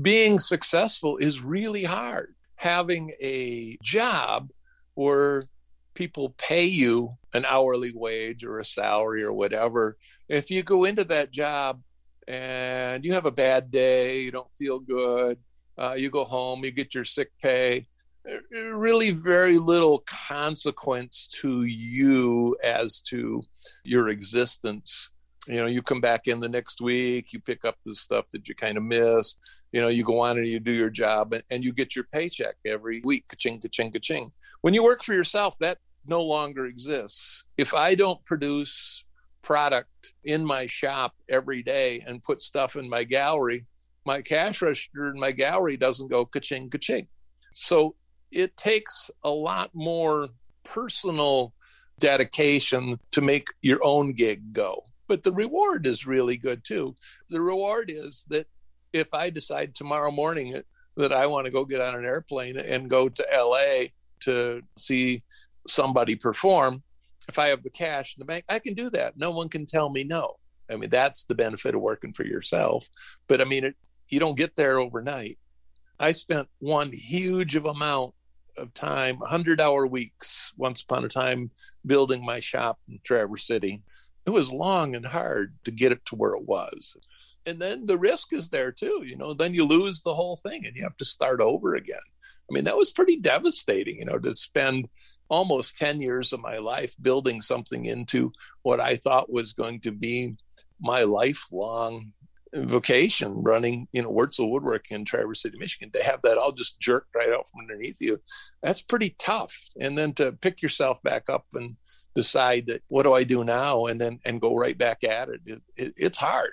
Being 0.00 0.38
successful 0.38 1.16
is 1.16 1.42
really 1.42 1.84
hard. 1.84 2.34
Having 2.56 3.12
a 3.20 3.76
job 3.82 4.50
where 4.94 5.48
people 5.94 6.34
pay 6.38 6.64
you 6.64 7.16
an 7.32 7.44
hourly 7.46 7.92
wage 7.94 8.44
or 8.44 8.60
a 8.60 8.64
salary 8.64 9.22
or 9.22 9.32
whatever, 9.32 9.96
if 10.28 10.50
you 10.50 10.62
go 10.62 10.84
into 10.84 11.04
that 11.04 11.30
job 11.30 11.80
and 12.28 13.04
you 13.04 13.12
have 13.12 13.26
a 13.26 13.30
bad 13.30 13.70
day, 13.70 14.20
you 14.20 14.30
don't 14.30 14.52
feel 14.54 14.80
good, 14.80 15.38
uh, 15.78 15.94
you 15.96 16.10
go 16.10 16.24
home, 16.24 16.64
you 16.64 16.70
get 16.70 16.94
your 16.94 17.04
sick 17.04 17.30
pay, 17.42 17.86
really 18.52 19.10
very 19.10 19.58
little 19.58 20.02
consequence 20.06 21.28
to 21.28 21.64
you 21.64 22.56
as 22.62 23.00
to 23.00 23.42
your 23.84 24.08
existence 24.08 25.10
you 25.46 25.56
know 25.56 25.66
you 25.66 25.82
come 25.82 26.00
back 26.00 26.26
in 26.26 26.40
the 26.40 26.48
next 26.48 26.80
week 26.80 27.32
you 27.32 27.40
pick 27.40 27.64
up 27.64 27.76
the 27.84 27.94
stuff 27.94 28.26
that 28.30 28.48
you 28.48 28.54
kind 28.54 28.76
of 28.76 28.82
missed 28.82 29.38
you 29.72 29.80
know 29.80 29.88
you 29.88 30.04
go 30.04 30.20
on 30.20 30.38
and 30.38 30.46
you 30.46 30.58
do 30.58 30.72
your 30.72 30.90
job 30.90 31.32
and, 31.32 31.42
and 31.50 31.64
you 31.64 31.72
get 31.72 31.94
your 31.94 32.04
paycheck 32.12 32.56
every 32.64 33.00
week 33.04 33.26
ka-ching 33.28 33.60
ka-ching 33.60 33.92
ka-ching. 33.92 34.32
When 34.62 34.74
you 34.74 34.82
work 34.82 35.02
for 35.02 35.14
yourself 35.14 35.58
that 35.58 35.78
no 36.08 36.22
longer 36.22 36.66
exists. 36.66 37.44
If 37.56 37.74
i 37.74 37.94
don't 37.94 38.24
produce 38.24 39.04
product 39.42 40.12
in 40.24 40.44
my 40.44 40.66
shop 40.66 41.14
every 41.28 41.62
day 41.62 42.02
and 42.06 42.22
put 42.22 42.40
stuff 42.40 42.76
in 42.76 42.88
my 42.88 43.04
gallery 43.04 43.66
my 44.06 44.22
cash 44.22 44.62
register 44.62 45.10
in 45.10 45.18
my 45.18 45.32
gallery 45.32 45.76
doesn't 45.76 46.08
go 46.08 46.24
ka-ching 46.24 46.70
ka-ching. 46.70 47.08
So 47.50 47.96
it 48.30 48.56
takes 48.56 49.10
a 49.24 49.30
lot 49.30 49.70
more 49.74 50.28
personal 50.64 51.52
dedication 51.98 52.98
to 53.10 53.20
make 53.20 53.48
your 53.62 53.80
own 53.82 54.12
gig 54.12 54.52
go. 54.52 54.84
But 55.08 55.22
the 55.22 55.32
reward 55.32 55.86
is 55.86 56.06
really 56.06 56.36
good 56.36 56.64
too. 56.64 56.94
The 57.28 57.40
reward 57.40 57.90
is 57.90 58.24
that 58.28 58.46
if 58.92 59.12
I 59.12 59.30
decide 59.30 59.74
tomorrow 59.74 60.10
morning 60.10 60.60
that 60.96 61.12
I 61.12 61.26
want 61.26 61.46
to 61.46 61.52
go 61.52 61.64
get 61.64 61.80
on 61.80 61.94
an 61.94 62.04
airplane 62.04 62.58
and 62.58 62.90
go 62.90 63.08
to 63.08 63.26
LA 63.32 63.88
to 64.20 64.62
see 64.78 65.22
somebody 65.68 66.16
perform, 66.16 66.82
if 67.28 67.38
I 67.38 67.48
have 67.48 67.62
the 67.62 67.70
cash 67.70 68.14
in 68.16 68.20
the 68.20 68.24
bank, 68.24 68.44
I 68.48 68.58
can 68.58 68.74
do 68.74 68.90
that. 68.90 69.16
No 69.16 69.30
one 69.30 69.48
can 69.48 69.66
tell 69.66 69.90
me 69.90 70.04
no. 70.04 70.36
I 70.70 70.76
mean, 70.76 70.90
that's 70.90 71.24
the 71.24 71.34
benefit 71.34 71.74
of 71.74 71.80
working 71.80 72.12
for 72.12 72.24
yourself. 72.24 72.88
But 73.28 73.40
I 73.40 73.44
mean, 73.44 73.64
it, 73.64 73.76
you 74.08 74.20
don't 74.20 74.36
get 74.36 74.56
there 74.56 74.78
overnight. 74.78 75.38
I 75.98 76.12
spent 76.12 76.48
one 76.58 76.90
huge 76.92 77.56
of 77.56 77.66
amount 77.66 78.14
of 78.58 78.72
time, 78.74 79.18
100 79.18 79.60
hour 79.60 79.86
weeks, 79.86 80.52
once 80.56 80.82
upon 80.82 81.04
a 81.04 81.08
time, 81.08 81.50
building 81.84 82.24
my 82.24 82.40
shop 82.40 82.78
in 82.88 82.98
Traverse 83.04 83.46
City. 83.46 83.82
It 84.26 84.30
was 84.30 84.52
long 84.52 84.94
and 84.94 85.06
hard 85.06 85.54
to 85.64 85.70
get 85.70 85.92
it 85.92 86.04
to 86.06 86.16
where 86.16 86.34
it 86.34 86.44
was. 86.44 86.96
And 87.46 87.60
then 87.60 87.86
the 87.86 87.96
risk 87.96 88.32
is 88.32 88.48
there 88.48 88.72
too, 88.72 89.04
you 89.06 89.16
know, 89.16 89.32
then 89.32 89.54
you 89.54 89.64
lose 89.64 90.02
the 90.02 90.14
whole 90.14 90.36
thing 90.36 90.66
and 90.66 90.74
you 90.74 90.82
have 90.82 90.96
to 90.96 91.04
start 91.04 91.40
over 91.40 91.76
again. 91.76 91.98
I 92.50 92.52
mean, 92.52 92.64
that 92.64 92.76
was 92.76 92.90
pretty 92.90 93.18
devastating, 93.18 93.98
you 93.98 94.04
know, 94.04 94.18
to 94.18 94.34
spend 94.34 94.88
almost 95.28 95.76
10 95.76 96.00
years 96.00 96.32
of 96.32 96.40
my 96.40 96.58
life 96.58 96.94
building 97.00 97.40
something 97.40 97.86
into 97.86 98.32
what 98.62 98.80
I 98.80 98.96
thought 98.96 99.32
was 99.32 99.52
going 99.52 99.80
to 99.82 99.92
be 99.92 100.34
my 100.80 101.04
lifelong 101.04 102.12
vocation 102.64 103.42
running, 103.42 103.88
you 103.92 104.02
know, 104.02 104.10
Wurtzel 104.10 104.50
Woodwork 104.50 104.90
in 104.90 105.04
Traverse 105.04 105.42
City, 105.42 105.58
Michigan, 105.58 105.90
to 105.92 106.02
have 106.02 106.22
that 106.22 106.38
all 106.38 106.52
just 106.52 106.80
jerked 106.80 107.14
right 107.14 107.32
out 107.32 107.48
from 107.48 107.60
underneath 107.60 107.96
you, 108.00 108.20
that's 108.62 108.82
pretty 108.82 109.14
tough. 109.18 109.56
And 109.80 109.96
then 109.96 110.12
to 110.14 110.32
pick 110.32 110.62
yourself 110.62 111.02
back 111.02 111.28
up 111.28 111.46
and 111.54 111.76
decide 112.14 112.66
that 112.68 112.82
what 112.88 113.02
do 113.02 113.12
I 113.14 113.24
do 113.24 113.44
now, 113.44 113.86
and 113.86 114.00
then 114.00 114.20
and 114.24 114.40
go 114.40 114.56
right 114.56 114.76
back 114.76 115.04
at 115.04 115.28
it, 115.28 115.40
it, 115.46 115.62
it 115.76 115.94
it's 115.96 116.18
hard. 116.18 116.52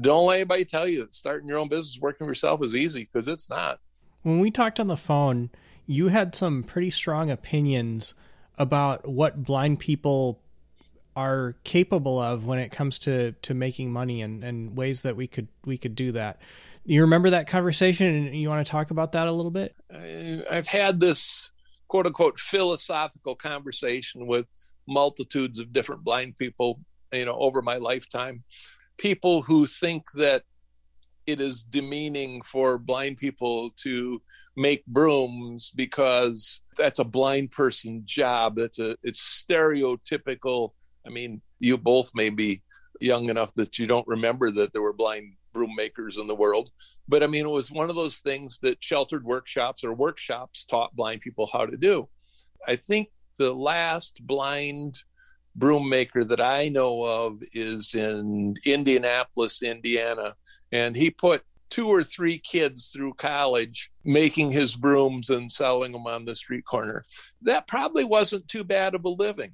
Don't 0.00 0.26
let 0.26 0.36
anybody 0.36 0.64
tell 0.64 0.88
you 0.88 1.00
that 1.00 1.14
starting 1.14 1.48
your 1.48 1.58
own 1.58 1.68
business, 1.68 1.98
working 2.00 2.26
for 2.26 2.30
yourself 2.30 2.62
is 2.64 2.74
easy 2.74 3.08
because 3.10 3.28
it's 3.28 3.48
not. 3.48 3.78
When 4.22 4.40
we 4.40 4.50
talked 4.50 4.80
on 4.80 4.88
the 4.88 4.96
phone, 4.96 5.50
you 5.86 6.08
had 6.08 6.34
some 6.34 6.64
pretty 6.64 6.90
strong 6.90 7.30
opinions 7.30 8.14
about 8.58 9.08
what 9.08 9.44
blind 9.44 9.78
people 9.78 10.40
are 11.16 11.56
capable 11.64 12.20
of 12.20 12.44
when 12.44 12.58
it 12.58 12.70
comes 12.70 12.98
to 13.00 13.32
to 13.42 13.54
making 13.54 13.90
money 13.90 14.20
and 14.20 14.44
and 14.44 14.76
ways 14.76 15.02
that 15.02 15.16
we 15.16 15.26
could 15.26 15.48
we 15.64 15.78
could 15.78 15.96
do 15.96 16.12
that. 16.12 16.40
You 16.84 17.00
remember 17.00 17.30
that 17.30 17.48
conversation, 17.48 18.14
and 18.14 18.36
you 18.36 18.48
want 18.48 18.64
to 18.64 18.70
talk 18.70 18.92
about 18.92 19.12
that 19.12 19.26
a 19.26 19.32
little 19.32 19.50
bit? 19.50 19.74
Uh, 19.92 20.44
I've 20.48 20.68
had 20.68 21.00
this 21.00 21.50
quote 21.88 22.06
unquote 22.06 22.38
philosophical 22.38 23.34
conversation 23.34 24.26
with 24.26 24.46
multitudes 24.86 25.58
of 25.58 25.72
different 25.72 26.04
blind 26.04 26.36
people, 26.36 26.80
you 27.12 27.24
know, 27.24 27.36
over 27.36 27.62
my 27.62 27.78
lifetime. 27.78 28.44
People 28.98 29.42
who 29.42 29.66
think 29.66 30.04
that 30.14 30.42
it 31.26 31.40
is 31.40 31.64
demeaning 31.64 32.40
for 32.42 32.78
blind 32.78 33.16
people 33.16 33.70
to 33.78 34.22
make 34.56 34.86
brooms 34.86 35.72
because 35.74 36.60
that's 36.76 37.00
a 37.00 37.04
blind 37.04 37.50
person 37.50 38.02
job. 38.04 38.56
That's 38.56 38.78
a 38.78 38.96
it's 39.02 39.44
stereotypical 39.44 40.70
I 41.06 41.10
mean, 41.10 41.40
you 41.58 41.78
both 41.78 42.12
may 42.14 42.30
be 42.30 42.62
young 43.00 43.28
enough 43.28 43.54
that 43.54 43.78
you 43.78 43.86
don't 43.86 44.06
remember 44.06 44.50
that 44.50 44.72
there 44.72 44.82
were 44.82 44.92
blind 44.92 45.34
broom 45.52 45.74
makers 45.74 46.18
in 46.18 46.26
the 46.26 46.34
world. 46.34 46.70
But 47.08 47.22
I 47.22 47.26
mean, 47.26 47.46
it 47.46 47.50
was 47.50 47.70
one 47.70 47.88
of 47.88 47.96
those 47.96 48.18
things 48.18 48.58
that 48.60 48.82
sheltered 48.82 49.24
workshops 49.24 49.84
or 49.84 49.94
workshops 49.94 50.64
taught 50.64 50.96
blind 50.96 51.22
people 51.22 51.48
how 51.50 51.66
to 51.66 51.76
do. 51.76 52.08
I 52.68 52.76
think 52.76 53.08
the 53.38 53.54
last 53.54 54.26
blind 54.26 55.02
broom 55.54 55.88
maker 55.88 56.24
that 56.24 56.40
I 56.40 56.68
know 56.68 57.02
of 57.02 57.42
is 57.54 57.94
in 57.94 58.54
Indianapolis, 58.66 59.62
Indiana. 59.62 60.34
And 60.72 60.94
he 60.94 61.10
put 61.10 61.42
two 61.70 61.88
or 61.88 62.04
three 62.04 62.38
kids 62.38 62.88
through 62.88 63.14
college 63.14 63.90
making 64.04 64.50
his 64.50 64.76
brooms 64.76 65.30
and 65.30 65.50
selling 65.50 65.92
them 65.92 66.06
on 66.06 66.24
the 66.24 66.34
street 66.36 66.64
corner. 66.64 67.04
That 67.42 67.66
probably 67.66 68.04
wasn't 68.04 68.46
too 68.48 68.64
bad 68.64 68.94
of 68.94 69.04
a 69.04 69.08
living 69.08 69.52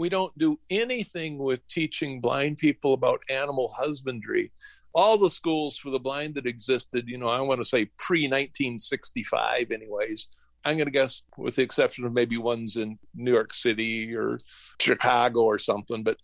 we 0.00 0.08
don't 0.08 0.36
do 0.38 0.58
anything 0.70 1.36
with 1.36 1.68
teaching 1.68 2.22
blind 2.22 2.56
people 2.56 2.94
about 2.94 3.20
animal 3.28 3.70
husbandry. 3.76 4.50
All 4.94 5.18
the 5.18 5.28
schools 5.28 5.76
for 5.76 5.90
the 5.90 5.98
blind 5.98 6.36
that 6.36 6.46
existed, 6.46 7.06
you 7.06 7.18
know, 7.18 7.28
I 7.28 7.38
want 7.42 7.60
to 7.60 7.66
say 7.66 7.84
pre 7.98 8.22
1965, 8.22 9.70
anyways. 9.70 10.28
I'm 10.64 10.78
going 10.78 10.86
to 10.86 10.90
guess, 10.90 11.24
with 11.36 11.56
the 11.56 11.62
exception 11.62 12.06
of 12.06 12.14
maybe 12.14 12.38
ones 12.38 12.78
in 12.78 12.98
New 13.14 13.30
York 13.30 13.52
City 13.52 14.16
or 14.16 14.40
Chicago 14.80 15.42
or 15.42 15.58
something, 15.58 16.02
but 16.02 16.16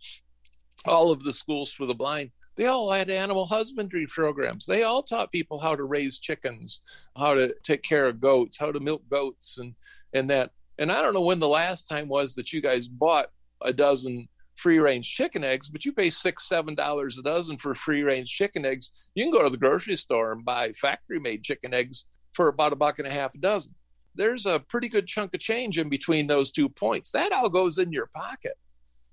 all 0.87 1.13
of 1.13 1.23
the 1.23 1.35
schools 1.35 1.71
for 1.71 1.85
the 1.85 1.95
blind, 1.95 2.31
they 2.57 2.67
all 2.67 2.91
had 2.91 3.11
animal 3.11 3.45
husbandry 3.45 4.07
programs. 4.07 4.65
They 4.65 4.85
all 4.85 5.03
taught 5.03 5.33
people 5.33 5.59
how 5.59 5.77
to 5.77 5.85
raise 5.85 6.19
chickens, 6.19 6.81
how 7.15 7.35
to 7.35 7.55
take 7.63 7.83
care 7.83 8.07
of 8.07 8.21
goats, 8.21 8.57
how 8.59 8.73
to 8.73 8.81
milk 8.81 9.03
goats, 9.11 9.59
and 9.59 9.75
and 10.15 10.31
that. 10.31 10.53
And 10.79 10.91
I 10.91 11.03
don't 11.03 11.15
know 11.15 11.21
when 11.21 11.41
the 11.41 11.49
last 11.49 11.89
time 11.89 12.09
was 12.09 12.35
that 12.35 12.53
you 12.53 12.63
guys 12.63 12.89
bought 12.89 13.31
a 13.63 13.73
dozen 13.73 14.29
free 14.57 14.79
range 14.79 15.13
chicken 15.13 15.45
eggs, 15.45 15.69
but 15.69 15.85
you 15.85 15.93
pay 15.93 16.11
six, 16.11 16.49
seven 16.49 16.75
dollars 16.75 17.19
a 17.19 17.23
dozen 17.23 17.59
for 17.59 17.75
free 17.75 18.03
range 18.03 18.31
chicken 18.31 18.65
eggs. 18.65 18.91
You 19.15 19.25
can 19.25 19.33
go 19.33 19.43
to 19.43 19.51
the 19.51 19.57
grocery 19.57 19.97
store 19.97 20.33
and 20.33 20.45
buy 20.45 20.73
factory 20.73 21.21
made 21.21 21.43
chicken 21.45 21.75
eggs 21.75 22.07
for 22.33 22.49
about 22.49 22.73
a 22.73 22.77
buck 22.77 22.99
and 22.99 23.07
a 23.07 23.11
half 23.11 23.35
a 23.35 23.39
dozen. 23.39 23.75
There's 24.15 24.47
a 24.47 24.61
pretty 24.61 24.89
good 24.89 25.07
chunk 25.07 25.35
of 25.35 25.41
change 25.41 25.79
in 25.79 25.89
between 25.89 26.27
those 26.27 26.51
two 26.51 26.69
points. 26.69 27.11
That 27.11 27.33
all 27.33 27.51
goes 27.51 27.79
in 27.79 27.93
your 27.93 28.09
pocket. 28.15 28.55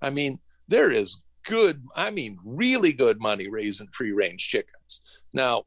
I 0.01 0.09
mean, 0.09 0.39
there 0.67 0.91
is 0.91 1.21
good, 1.43 1.83
I 1.95 2.09
mean, 2.09 2.37
really 2.43 2.93
good 2.93 3.19
money 3.19 3.49
raising 3.49 3.87
free 3.87 4.13
range 4.13 4.47
chickens. 4.47 5.01
Now, 5.33 5.63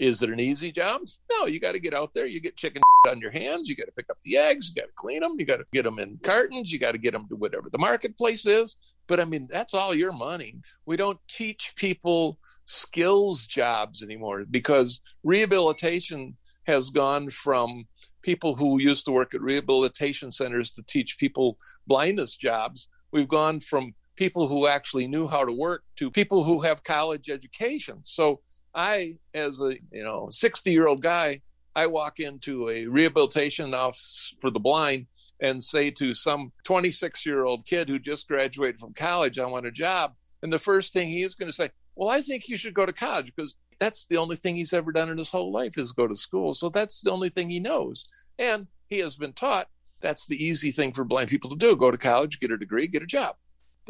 is 0.00 0.22
it 0.22 0.30
an 0.30 0.40
easy 0.40 0.72
job? 0.72 1.02
No, 1.30 1.44
you 1.44 1.60
got 1.60 1.72
to 1.72 1.78
get 1.78 1.92
out 1.92 2.14
there. 2.14 2.24
You 2.24 2.40
get 2.40 2.56
chicken 2.56 2.80
on 3.08 3.18
your 3.18 3.30
hands. 3.30 3.68
You 3.68 3.76
got 3.76 3.84
to 3.84 3.92
pick 3.92 4.08
up 4.08 4.16
the 4.24 4.38
eggs. 4.38 4.70
You 4.70 4.80
got 4.80 4.88
to 4.88 4.94
clean 4.96 5.20
them. 5.20 5.36
You 5.38 5.44
got 5.44 5.58
to 5.58 5.66
get 5.72 5.84
them 5.84 5.98
in 5.98 6.18
cartons. 6.22 6.72
You 6.72 6.78
got 6.78 6.92
to 6.92 6.98
get 6.98 7.12
them 7.12 7.28
to 7.28 7.36
whatever 7.36 7.68
the 7.70 7.78
marketplace 7.78 8.46
is. 8.46 8.76
But 9.06 9.20
I 9.20 9.26
mean, 9.26 9.46
that's 9.50 9.74
all 9.74 9.94
your 9.94 10.12
money. 10.12 10.56
We 10.86 10.96
don't 10.96 11.20
teach 11.28 11.74
people 11.76 12.38
skills 12.64 13.46
jobs 13.46 14.02
anymore 14.02 14.46
because 14.50 15.02
rehabilitation 15.22 16.34
has 16.66 16.88
gone 16.88 17.28
from 17.28 17.84
people 18.22 18.54
who 18.54 18.80
used 18.80 19.04
to 19.04 19.12
work 19.12 19.34
at 19.34 19.42
rehabilitation 19.42 20.30
centers 20.30 20.72
to 20.72 20.82
teach 20.88 21.18
people 21.18 21.58
blindness 21.86 22.36
jobs. 22.36 22.88
We've 23.12 23.28
gone 23.28 23.60
from 23.60 23.92
people 24.16 24.46
who 24.46 24.66
actually 24.66 25.08
knew 25.08 25.26
how 25.26 25.44
to 25.44 25.52
work 25.52 25.82
to 25.96 26.10
people 26.10 26.42
who 26.44 26.60
have 26.60 26.84
college 26.84 27.28
education. 27.28 27.98
So 28.02 28.40
I, 28.74 29.16
as 29.34 29.60
a 29.60 29.74
you 29.90 30.04
know 30.04 30.28
60 30.30 30.70
year 30.70 30.86
old 30.86 31.02
guy, 31.02 31.42
I 31.74 31.86
walk 31.86 32.20
into 32.20 32.68
a 32.68 32.86
rehabilitation 32.86 33.74
office 33.74 34.34
for 34.40 34.50
the 34.50 34.60
blind 34.60 35.06
and 35.40 35.62
say 35.62 35.90
to 35.90 36.12
some 36.12 36.52
26 36.64 37.24
year 37.24 37.44
old 37.44 37.64
kid 37.64 37.88
who 37.88 37.98
just 37.98 38.28
graduated 38.28 38.80
from 38.80 38.92
college, 38.94 39.38
I 39.38 39.46
want 39.46 39.66
a 39.66 39.72
job. 39.72 40.14
And 40.42 40.52
the 40.52 40.58
first 40.58 40.92
thing 40.92 41.08
he 41.08 41.22
is 41.22 41.34
going 41.34 41.50
to 41.50 41.56
say, 41.56 41.70
Well, 41.96 42.08
I 42.08 42.22
think 42.22 42.48
you 42.48 42.56
should 42.56 42.74
go 42.74 42.86
to 42.86 42.92
college 42.92 43.32
because 43.34 43.56
that's 43.78 44.06
the 44.06 44.16
only 44.16 44.36
thing 44.36 44.56
he's 44.56 44.72
ever 44.72 44.92
done 44.92 45.08
in 45.08 45.18
his 45.18 45.30
whole 45.30 45.52
life 45.52 45.78
is 45.78 45.92
go 45.92 46.06
to 46.06 46.14
school. 46.14 46.54
So 46.54 46.68
that's 46.68 47.00
the 47.00 47.10
only 47.10 47.30
thing 47.30 47.48
he 47.48 47.60
knows. 47.60 48.06
And 48.38 48.66
he 48.88 48.98
has 48.98 49.16
been 49.16 49.32
taught 49.32 49.68
that's 50.00 50.26
the 50.26 50.42
easy 50.42 50.70
thing 50.70 50.92
for 50.92 51.04
blind 51.04 51.28
people 51.28 51.50
to 51.50 51.56
do 51.56 51.76
go 51.76 51.90
to 51.90 51.98
college, 51.98 52.40
get 52.40 52.50
a 52.50 52.58
degree, 52.58 52.86
get 52.86 53.02
a 53.02 53.06
job. 53.06 53.36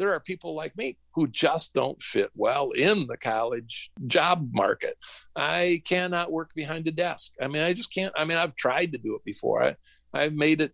There 0.01 0.11
are 0.13 0.19
people 0.19 0.55
like 0.55 0.75
me 0.75 0.97
who 1.13 1.27
just 1.27 1.75
don't 1.75 2.01
fit 2.01 2.31
well 2.33 2.71
in 2.71 3.05
the 3.05 3.17
college 3.17 3.91
job 4.07 4.49
market. 4.51 4.97
I 5.35 5.83
cannot 5.85 6.31
work 6.31 6.55
behind 6.55 6.87
a 6.87 6.91
desk. 6.91 7.33
I 7.39 7.47
mean, 7.47 7.61
I 7.61 7.73
just 7.73 7.93
can't. 7.93 8.11
I 8.17 8.25
mean, 8.25 8.39
I've 8.39 8.55
tried 8.55 8.93
to 8.93 8.97
do 8.97 9.13
it 9.13 9.23
before. 9.23 9.61
I, 9.61 9.75
I've 10.11 10.33
made 10.33 10.59
it 10.59 10.73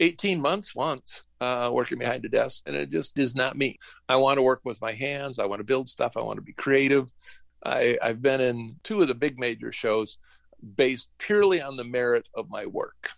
18 0.00 0.42
months 0.42 0.74
once 0.74 1.22
uh, 1.40 1.70
working 1.72 1.98
behind 1.98 2.26
a 2.26 2.28
desk, 2.28 2.64
and 2.66 2.76
it 2.76 2.90
just 2.90 3.18
is 3.18 3.34
not 3.34 3.56
me. 3.56 3.78
I 4.10 4.16
want 4.16 4.36
to 4.36 4.42
work 4.42 4.60
with 4.62 4.78
my 4.82 4.92
hands. 4.92 5.38
I 5.38 5.46
want 5.46 5.60
to 5.60 5.64
build 5.64 5.88
stuff. 5.88 6.18
I 6.18 6.20
want 6.20 6.36
to 6.36 6.42
be 6.42 6.52
creative. 6.52 7.10
I, 7.64 7.96
I've 8.02 8.20
been 8.20 8.42
in 8.42 8.76
two 8.84 9.00
of 9.00 9.08
the 9.08 9.14
big 9.14 9.38
major 9.38 9.72
shows 9.72 10.18
based 10.76 11.08
purely 11.16 11.62
on 11.62 11.78
the 11.78 11.84
merit 11.84 12.28
of 12.34 12.50
my 12.50 12.66
work. 12.66 13.08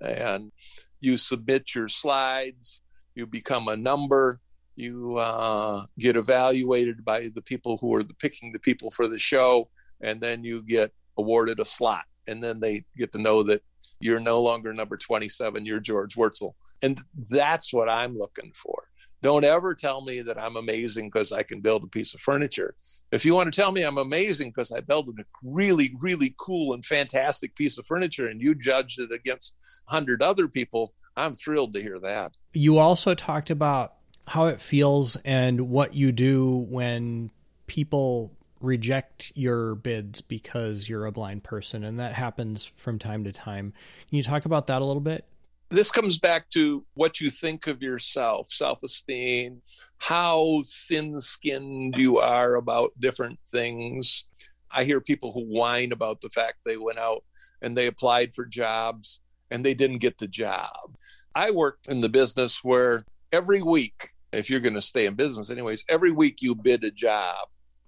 And 0.00 0.52
you 1.00 1.18
submit 1.18 1.74
your 1.74 1.88
slides, 1.88 2.82
you 3.16 3.26
become 3.26 3.66
a 3.66 3.76
number, 3.76 4.38
you 4.76 5.16
uh, 5.18 5.84
get 5.98 6.16
evaluated 6.16 7.04
by 7.04 7.30
the 7.34 7.42
people 7.42 7.76
who 7.78 7.94
are 7.94 8.02
the, 8.02 8.14
picking 8.14 8.52
the 8.52 8.58
people 8.58 8.90
for 8.90 9.08
the 9.08 9.18
show, 9.18 9.68
and 10.00 10.20
then 10.20 10.44
you 10.44 10.62
get 10.62 10.92
awarded 11.18 11.60
a 11.60 11.64
slot. 11.64 12.04
And 12.26 12.42
then 12.42 12.60
they 12.60 12.84
get 12.96 13.12
to 13.12 13.18
know 13.18 13.42
that 13.44 13.62
you're 14.00 14.20
no 14.20 14.40
longer 14.40 14.72
number 14.72 14.96
27, 14.96 15.64
you're 15.66 15.80
George 15.80 16.14
Wurtzel. 16.16 16.54
And 16.82 17.00
that's 17.28 17.72
what 17.72 17.88
I'm 17.88 18.16
looking 18.16 18.52
for. 18.54 18.84
Don't 19.22 19.44
ever 19.44 19.72
tell 19.72 20.02
me 20.02 20.20
that 20.22 20.36
I'm 20.36 20.56
amazing 20.56 21.06
because 21.06 21.30
I 21.30 21.44
can 21.44 21.60
build 21.60 21.84
a 21.84 21.86
piece 21.86 22.12
of 22.12 22.20
furniture. 22.20 22.74
If 23.12 23.24
you 23.24 23.34
want 23.34 23.52
to 23.52 23.60
tell 23.60 23.70
me 23.70 23.84
I'm 23.84 23.98
amazing 23.98 24.48
because 24.48 24.72
I 24.72 24.80
built 24.80 25.08
a 25.08 25.24
really, 25.44 25.94
really 26.00 26.34
cool 26.38 26.74
and 26.74 26.84
fantastic 26.84 27.54
piece 27.54 27.78
of 27.78 27.86
furniture 27.86 28.26
and 28.26 28.40
you 28.40 28.56
judged 28.56 28.98
it 28.98 29.12
against 29.12 29.54
100 29.86 30.22
other 30.22 30.48
people, 30.48 30.92
I'm 31.16 31.34
thrilled 31.34 31.72
to 31.74 31.80
hear 31.80 32.00
that. 32.00 32.32
You 32.52 32.78
also 32.78 33.14
talked 33.14 33.50
about 33.50 33.94
how 34.26 34.46
it 34.46 34.60
feels 34.60 35.16
and 35.24 35.68
what 35.68 35.94
you 35.94 36.12
do 36.12 36.66
when 36.68 37.30
people 37.66 38.32
reject 38.60 39.32
your 39.34 39.74
bids 39.74 40.20
because 40.20 40.88
you're 40.88 41.06
a 41.06 41.12
blind 41.12 41.42
person 41.42 41.82
and 41.82 41.98
that 41.98 42.14
happens 42.14 42.64
from 42.64 42.98
time 42.98 43.24
to 43.24 43.32
time. 43.32 43.72
Can 44.08 44.16
you 44.16 44.22
talk 44.22 44.44
about 44.44 44.68
that 44.68 44.82
a 44.82 44.84
little 44.84 45.00
bit? 45.00 45.26
this 45.72 45.90
comes 45.90 46.18
back 46.18 46.50
to 46.50 46.84
what 46.94 47.18
you 47.18 47.30
think 47.30 47.66
of 47.66 47.82
yourself, 47.82 48.48
self 48.50 48.82
esteem, 48.82 49.62
how 49.96 50.62
thin 50.66 51.18
skinned 51.20 51.94
you 51.96 52.18
are 52.18 52.56
about 52.56 52.92
different 53.00 53.38
things. 53.48 54.24
I 54.70 54.84
hear 54.84 55.00
people 55.00 55.32
who 55.32 55.44
whine 55.44 55.92
about 55.92 56.20
the 56.20 56.28
fact 56.28 56.58
they 56.64 56.76
went 56.76 56.98
out 56.98 57.24
and 57.62 57.74
they 57.74 57.86
applied 57.86 58.34
for 58.34 58.44
jobs 58.44 59.20
and 59.50 59.64
they 59.64 59.72
didn't 59.72 59.98
get 59.98 60.18
the 60.18 60.28
job. 60.28 60.96
I 61.34 61.50
worked 61.50 61.86
in 61.86 62.02
the 62.02 62.08
business 62.10 62.62
where 62.62 63.06
every 63.32 63.62
week, 63.62 64.11
if 64.32 64.48
you're 64.48 64.60
going 64.60 64.74
to 64.74 64.82
stay 64.82 65.06
in 65.06 65.14
business, 65.14 65.50
anyways, 65.50 65.84
every 65.88 66.12
week 66.12 66.42
you 66.42 66.54
bid 66.54 66.84
a 66.84 66.90
job 66.90 67.36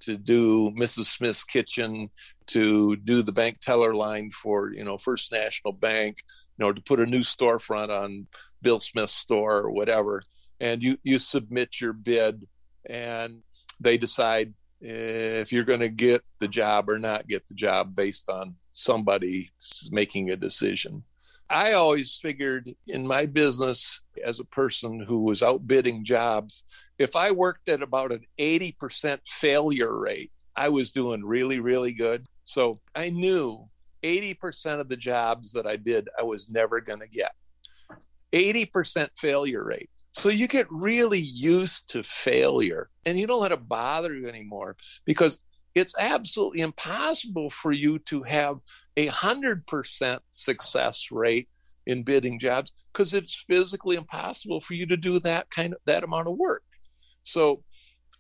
to 0.01 0.19
do 0.19 0.71
Mrs. 0.73 1.07
Smith's 1.07 1.45
kitchen, 1.45 2.11
to 2.47 2.97
do 2.97 3.23
the 3.23 3.33
bank 3.33 3.59
teller 3.61 3.95
line 3.95 4.31
for 4.31 4.71
you 4.73 4.85
know 4.85 4.99
First 4.99 5.33
National 5.33 5.73
Bank, 5.73 6.19
you 6.59 6.65
know 6.65 6.73
to 6.73 6.83
put 6.83 7.01
a 7.01 7.07
new 7.07 7.21
storefront 7.21 7.89
on 7.89 8.27
Bill 8.63 8.81
Smith's 8.81 9.15
store 9.15 9.59
or 9.59 9.71
whatever, 9.71 10.23
and 10.61 10.83
you 10.83 10.99
you 11.03 11.19
submit 11.19 11.81
your 11.81 11.93
bid, 11.93 12.47
and 12.89 13.41
they 13.81 13.97
decide 13.97 14.53
if 14.81 15.51
you're 15.51 15.65
going 15.65 15.81
to 15.81 15.89
get 15.89 16.23
the 16.39 16.49
job 16.49 16.91
or 16.91 16.99
not 16.99 17.27
get 17.27 17.47
the 17.49 17.55
job 17.55 17.95
based 17.95 18.29
on 18.29 18.55
somebody 18.73 19.51
making 19.91 20.31
a 20.31 20.37
decision. 20.37 21.03
I 21.55 21.75
always 21.75 22.17
figured 22.17 22.69
in 22.89 23.07
my 23.07 23.27
business 23.27 24.01
as 24.25 24.41
a 24.41 24.45
person 24.45 24.99
who 24.99 25.21
was 25.21 25.41
outbidding 25.41 26.05
jobs, 26.05 26.65
if 26.99 27.15
I 27.15 27.31
worked 27.31 27.69
at 27.69 27.81
about 27.81 28.11
an 28.11 28.23
80% 28.41 29.21
failure 29.25 29.97
rate, 29.97 30.33
I 30.57 30.69
was 30.71 30.91
doing 30.91 31.25
really, 31.25 31.61
really 31.61 31.93
good. 31.93 32.27
So 32.43 32.81
I 32.97 33.11
knew 33.11 33.69
80% 34.03 34.81
of 34.81 34.89
the 34.89 34.97
jobs 34.97 35.53
that 35.53 35.65
I 35.65 35.77
bid, 35.77 36.09
I 36.19 36.25
was 36.25 36.51
never 36.51 36.81
going 36.81 36.99
to 36.99 37.09
get. 37.09 37.31
80% 38.33 39.11
failure 39.17 39.65
rate. 39.65 39.91
So 40.11 40.31
you 40.31 40.49
get 40.49 40.67
really 40.71 41.21
used 41.21 41.89
to 41.91 42.03
failure 42.03 42.91
and 43.07 43.17
you 43.17 43.29
don't 43.29 43.41
let 43.41 43.53
it 43.53 43.69
bother 43.69 44.13
you 44.13 44.29
anymore 44.29 44.77
because 45.05 45.39
it's 45.75 45.95
absolutely 45.99 46.61
impossible 46.61 47.51
for 47.51 47.73
you 47.73 47.99
to 48.01 48.23
have 48.23 48.59
a 48.97 49.09
100% 49.09 50.19
success 50.31 51.11
rate 51.11 51.49
in 51.87 52.03
bidding 52.03 52.39
jobs 52.39 52.73
because 52.93 53.13
it's 53.13 53.45
physically 53.47 53.97
impossible 53.97 54.61
for 54.61 54.75
you 54.75 54.87
to 54.87 54.97
do 54.97 55.19
that 55.19 55.51
kind 55.51 55.75
of 55.75 55.81
that 55.85 56.05
amount 56.05 56.29
of 56.29 56.37
work. 56.37 56.63
So 57.25 57.63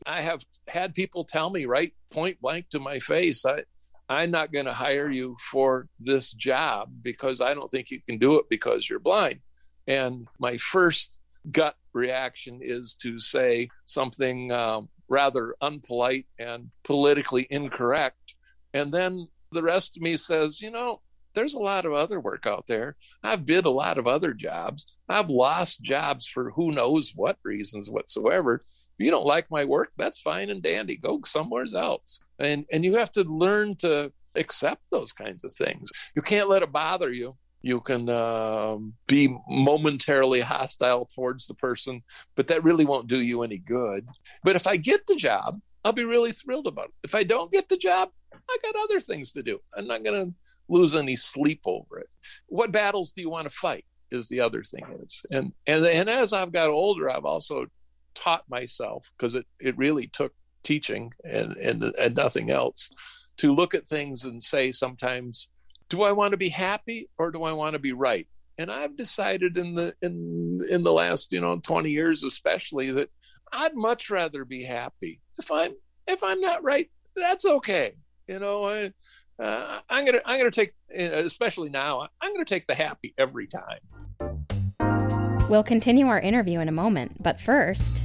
i 0.06 0.20
have 0.20 0.42
had 0.66 0.92
people 0.92 1.24
tell 1.24 1.50
me 1.50 1.66
right 1.66 1.92
point 2.10 2.38
blank 2.40 2.68
to 2.68 2.80
my 2.80 2.98
face 2.98 3.46
i 3.46 3.62
i'm 4.08 4.30
not 4.30 4.52
going 4.52 4.64
to 4.64 4.72
hire 4.72 5.08
you 5.08 5.36
for 5.40 5.86
this 6.00 6.32
job 6.32 6.90
because 7.00 7.40
i 7.40 7.54
don't 7.54 7.70
think 7.70 7.92
you 7.92 8.00
can 8.02 8.18
do 8.18 8.36
it 8.36 8.44
because 8.50 8.90
you're 8.90 8.98
blind. 8.98 9.38
And 9.86 10.26
my 10.38 10.56
first 10.56 11.20
gut 11.50 11.76
reaction 11.92 12.60
is 12.62 12.94
to 13.02 13.18
say 13.18 13.68
something 13.86 14.50
um, 14.50 14.88
rather 15.08 15.54
unpolite 15.62 16.26
and 16.38 16.70
politically 16.82 17.46
incorrect. 17.50 18.34
And 18.72 18.92
then 18.92 19.28
the 19.52 19.62
rest 19.62 19.96
of 19.96 20.02
me 20.02 20.16
says, 20.16 20.60
you 20.60 20.70
know, 20.70 21.00
there's 21.34 21.54
a 21.54 21.58
lot 21.58 21.84
of 21.84 21.92
other 21.92 22.20
work 22.20 22.46
out 22.46 22.66
there. 22.66 22.96
I've 23.22 23.44
bid 23.44 23.64
a 23.64 23.70
lot 23.70 23.98
of 23.98 24.06
other 24.06 24.32
jobs. 24.32 24.86
I've 25.08 25.30
lost 25.30 25.82
jobs 25.82 26.26
for 26.28 26.50
who 26.50 26.72
knows 26.72 27.12
what 27.14 27.38
reasons 27.42 27.90
whatsoever. 27.90 28.64
If 28.70 29.04
you 29.04 29.10
don't 29.10 29.26
like 29.26 29.50
my 29.50 29.64
work, 29.64 29.90
that's 29.96 30.20
fine 30.20 30.50
and 30.50 30.62
dandy. 30.62 30.96
Go 30.96 31.20
somewhere 31.26 31.66
else. 31.74 32.20
And 32.38 32.64
and 32.72 32.84
you 32.84 32.96
have 32.96 33.12
to 33.12 33.24
learn 33.24 33.76
to 33.76 34.12
accept 34.36 34.90
those 34.90 35.12
kinds 35.12 35.44
of 35.44 35.52
things. 35.52 35.90
You 36.14 36.22
can't 36.22 36.48
let 36.48 36.62
it 36.62 36.72
bother 36.72 37.12
you 37.12 37.36
you 37.64 37.80
can 37.80 38.10
uh, 38.10 38.76
be 39.06 39.34
momentarily 39.48 40.40
hostile 40.40 41.06
towards 41.06 41.46
the 41.46 41.54
person, 41.54 42.02
but 42.36 42.46
that 42.48 42.62
really 42.62 42.84
won't 42.84 43.06
do 43.06 43.22
you 43.22 43.42
any 43.42 43.56
good. 43.56 44.06
But 44.42 44.54
if 44.54 44.66
I 44.66 44.76
get 44.76 45.06
the 45.06 45.16
job, 45.16 45.58
I'll 45.82 45.94
be 45.94 46.04
really 46.04 46.32
thrilled 46.32 46.66
about 46.66 46.86
it. 46.86 46.94
If 47.04 47.14
I 47.14 47.22
don't 47.22 47.50
get 47.50 47.70
the 47.70 47.78
job, 47.78 48.10
I 48.34 48.56
got 48.62 48.76
other 48.84 49.00
things 49.00 49.32
to 49.32 49.42
do. 49.42 49.58
I'm 49.74 49.86
not 49.86 50.04
going 50.04 50.26
to 50.26 50.34
lose 50.68 50.94
any 50.94 51.16
sleep 51.16 51.62
over 51.64 52.00
it. 52.00 52.08
What 52.48 52.70
battles 52.70 53.12
do 53.12 53.22
you 53.22 53.30
want 53.30 53.48
to 53.48 53.54
fight? 53.54 53.86
Is 54.10 54.28
the 54.28 54.40
other 54.40 54.62
thing 54.62 54.84
is, 55.02 55.24
and 55.30 55.52
and 55.66 55.84
and 55.86 56.10
as 56.10 56.34
I've 56.34 56.52
got 56.52 56.68
older, 56.68 57.10
I've 57.10 57.24
also 57.24 57.66
taught 58.14 58.44
myself 58.48 59.10
because 59.16 59.34
it 59.34 59.46
it 59.58 59.76
really 59.78 60.06
took 60.08 60.32
teaching 60.62 61.10
and 61.24 61.56
and 61.56 61.82
and 61.82 62.14
nothing 62.14 62.50
else 62.50 62.90
to 63.38 63.52
look 63.52 63.74
at 63.74 63.88
things 63.88 64.24
and 64.24 64.40
say 64.40 64.70
sometimes 64.70 65.48
do 65.88 66.02
I 66.02 66.12
want 66.12 66.32
to 66.32 66.36
be 66.36 66.48
happy 66.48 67.08
or 67.18 67.30
do 67.30 67.42
I 67.42 67.52
want 67.52 67.74
to 67.74 67.78
be 67.78 67.92
right? 67.92 68.26
And 68.58 68.70
I've 68.70 68.96
decided 68.96 69.56
in 69.56 69.74
the 69.74 69.94
in 70.00 70.64
in 70.68 70.82
the 70.82 70.92
last 70.92 71.32
you 71.32 71.40
know 71.40 71.58
20 71.58 71.90
years 71.90 72.22
especially 72.22 72.90
that 72.92 73.10
I'd 73.52 73.74
much 73.74 74.10
rather 74.10 74.44
be 74.44 74.62
happy. 74.62 75.20
If 75.38 75.50
I'm 75.50 75.72
if 76.06 76.22
I'm 76.22 76.40
not 76.40 76.62
right, 76.62 76.88
that's 77.16 77.44
okay. 77.44 77.94
You 78.28 78.38
know, 78.38 78.64
I, 78.68 78.92
uh, 79.42 79.80
I'm 79.88 80.04
gonna 80.04 80.20
I'm 80.24 80.38
gonna 80.38 80.50
take 80.50 80.72
especially 80.94 81.68
now 81.68 82.08
I'm 82.20 82.32
gonna 82.32 82.44
take 82.44 82.66
the 82.66 82.74
happy 82.74 83.14
every 83.18 83.46
time. 83.46 83.80
We'll 85.48 85.64
continue 85.64 86.06
our 86.06 86.20
interview 86.20 86.60
in 86.60 86.68
a 86.68 86.72
moment, 86.72 87.22
but 87.22 87.40
first. 87.40 88.00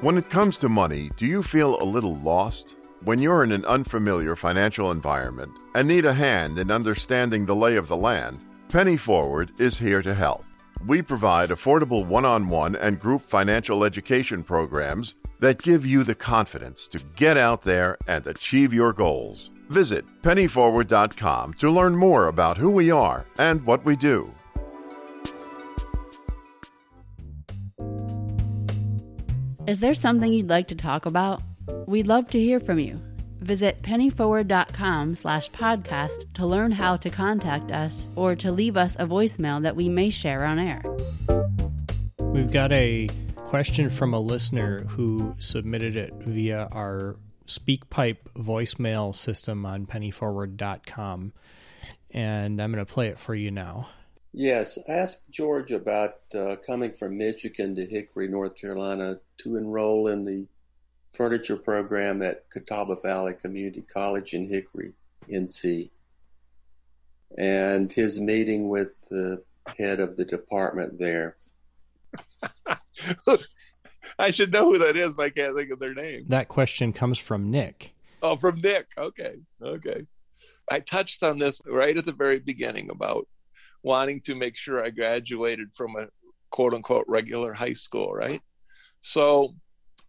When 0.00 0.16
it 0.16 0.30
comes 0.30 0.56
to 0.58 0.70
money, 0.70 1.10
do 1.18 1.26
you 1.26 1.42
feel 1.42 1.76
a 1.78 1.84
little 1.84 2.14
lost? 2.14 2.74
When 3.04 3.18
you're 3.18 3.44
in 3.44 3.52
an 3.52 3.66
unfamiliar 3.66 4.34
financial 4.34 4.92
environment 4.92 5.52
and 5.74 5.86
need 5.86 6.06
a 6.06 6.14
hand 6.14 6.58
in 6.58 6.70
understanding 6.70 7.44
the 7.44 7.54
lay 7.54 7.76
of 7.76 7.86
the 7.86 7.98
land, 7.98 8.42
Penny 8.70 8.96
Forward 8.96 9.52
is 9.58 9.76
here 9.76 10.00
to 10.00 10.14
help. 10.14 10.40
We 10.86 11.02
provide 11.02 11.50
affordable 11.50 12.06
one 12.06 12.24
on 12.24 12.48
one 12.48 12.76
and 12.76 12.98
group 12.98 13.20
financial 13.20 13.84
education 13.84 14.42
programs 14.42 15.16
that 15.40 15.60
give 15.60 15.84
you 15.84 16.02
the 16.02 16.14
confidence 16.14 16.88
to 16.88 16.98
get 17.14 17.36
out 17.36 17.60
there 17.60 17.98
and 18.06 18.26
achieve 18.26 18.72
your 18.72 18.94
goals. 18.94 19.50
Visit 19.68 20.06
pennyforward.com 20.22 21.52
to 21.54 21.70
learn 21.70 21.94
more 21.94 22.28
about 22.28 22.56
who 22.56 22.70
we 22.70 22.90
are 22.90 23.26
and 23.38 23.62
what 23.66 23.84
we 23.84 23.96
do. 23.96 24.32
Is 29.70 29.78
there 29.78 29.94
something 29.94 30.32
you'd 30.32 30.50
like 30.50 30.66
to 30.66 30.74
talk 30.74 31.06
about? 31.06 31.42
We'd 31.86 32.08
love 32.08 32.28
to 32.30 32.40
hear 32.40 32.58
from 32.58 32.80
you. 32.80 33.00
Visit 33.38 33.80
pennyforward.com 33.82 35.14
slash 35.14 35.48
podcast 35.52 36.24
to 36.34 36.44
learn 36.44 36.72
how 36.72 36.96
to 36.96 37.08
contact 37.08 37.70
us 37.70 38.08
or 38.16 38.34
to 38.34 38.50
leave 38.50 38.76
us 38.76 38.96
a 38.96 39.06
voicemail 39.06 39.62
that 39.62 39.76
we 39.76 39.88
may 39.88 40.10
share 40.10 40.44
on 40.44 40.58
air. 40.58 40.82
We've 42.18 42.52
got 42.52 42.72
a 42.72 43.10
question 43.36 43.90
from 43.90 44.12
a 44.12 44.18
listener 44.18 44.80
who 44.88 45.36
submitted 45.38 45.94
it 45.94 46.14
via 46.14 46.66
our 46.72 47.14
SpeakPipe 47.46 48.24
voicemail 48.34 49.14
system 49.14 49.64
on 49.64 49.86
pennyforward.com. 49.86 51.32
And 52.10 52.60
I'm 52.60 52.72
going 52.72 52.84
to 52.84 52.92
play 52.92 53.06
it 53.06 53.20
for 53.20 53.36
you 53.36 53.52
now. 53.52 53.88
Yes, 54.32 54.78
ask 54.88 55.20
George 55.28 55.72
about 55.72 56.14
uh, 56.34 56.56
coming 56.64 56.92
from 56.92 57.18
Michigan 57.18 57.74
to 57.74 57.84
Hickory, 57.84 58.28
North 58.28 58.56
Carolina 58.56 59.18
to 59.38 59.56
enroll 59.56 60.06
in 60.08 60.24
the 60.24 60.46
furniture 61.10 61.56
program 61.56 62.22
at 62.22 62.48
Catawba 62.50 62.96
Valley 63.02 63.34
Community 63.34 63.82
College 63.82 64.32
in 64.32 64.48
Hickory, 64.48 64.92
NC. 65.28 65.90
And 67.36 67.92
his 67.92 68.20
meeting 68.20 68.68
with 68.68 68.92
the 69.08 69.42
head 69.78 70.00
of 70.00 70.16
the 70.16 70.24
department 70.24 70.98
there. 70.98 71.36
I 74.18 74.30
should 74.30 74.52
know 74.52 74.72
who 74.72 74.78
that 74.78 74.96
is. 74.96 75.16
But 75.16 75.26
I 75.26 75.30
can't 75.30 75.56
think 75.56 75.70
of 75.70 75.78
their 75.78 75.94
name. 75.94 76.24
That 76.28 76.48
question 76.48 76.92
comes 76.92 77.18
from 77.18 77.50
Nick. 77.50 77.94
Oh, 78.22 78.36
from 78.36 78.60
Nick. 78.60 78.88
Okay. 78.96 79.36
Okay. 79.62 80.06
I 80.70 80.80
touched 80.80 81.22
on 81.22 81.38
this 81.38 81.60
right 81.66 81.96
at 81.96 82.04
the 82.04 82.12
very 82.12 82.38
beginning 82.38 82.90
about 82.90 83.26
wanting 83.82 84.20
to 84.22 84.34
make 84.34 84.56
sure 84.56 84.84
I 84.84 84.90
graduated 84.90 85.74
from 85.74 85.96
a 85.96 86.08
quote 86.50 86.74
unquote 86.74 87.04
regular 87.08 87.52
high 87.52 87.72
school, 87.72 88.12
right? 88.12 88.40
So 89.00 89.54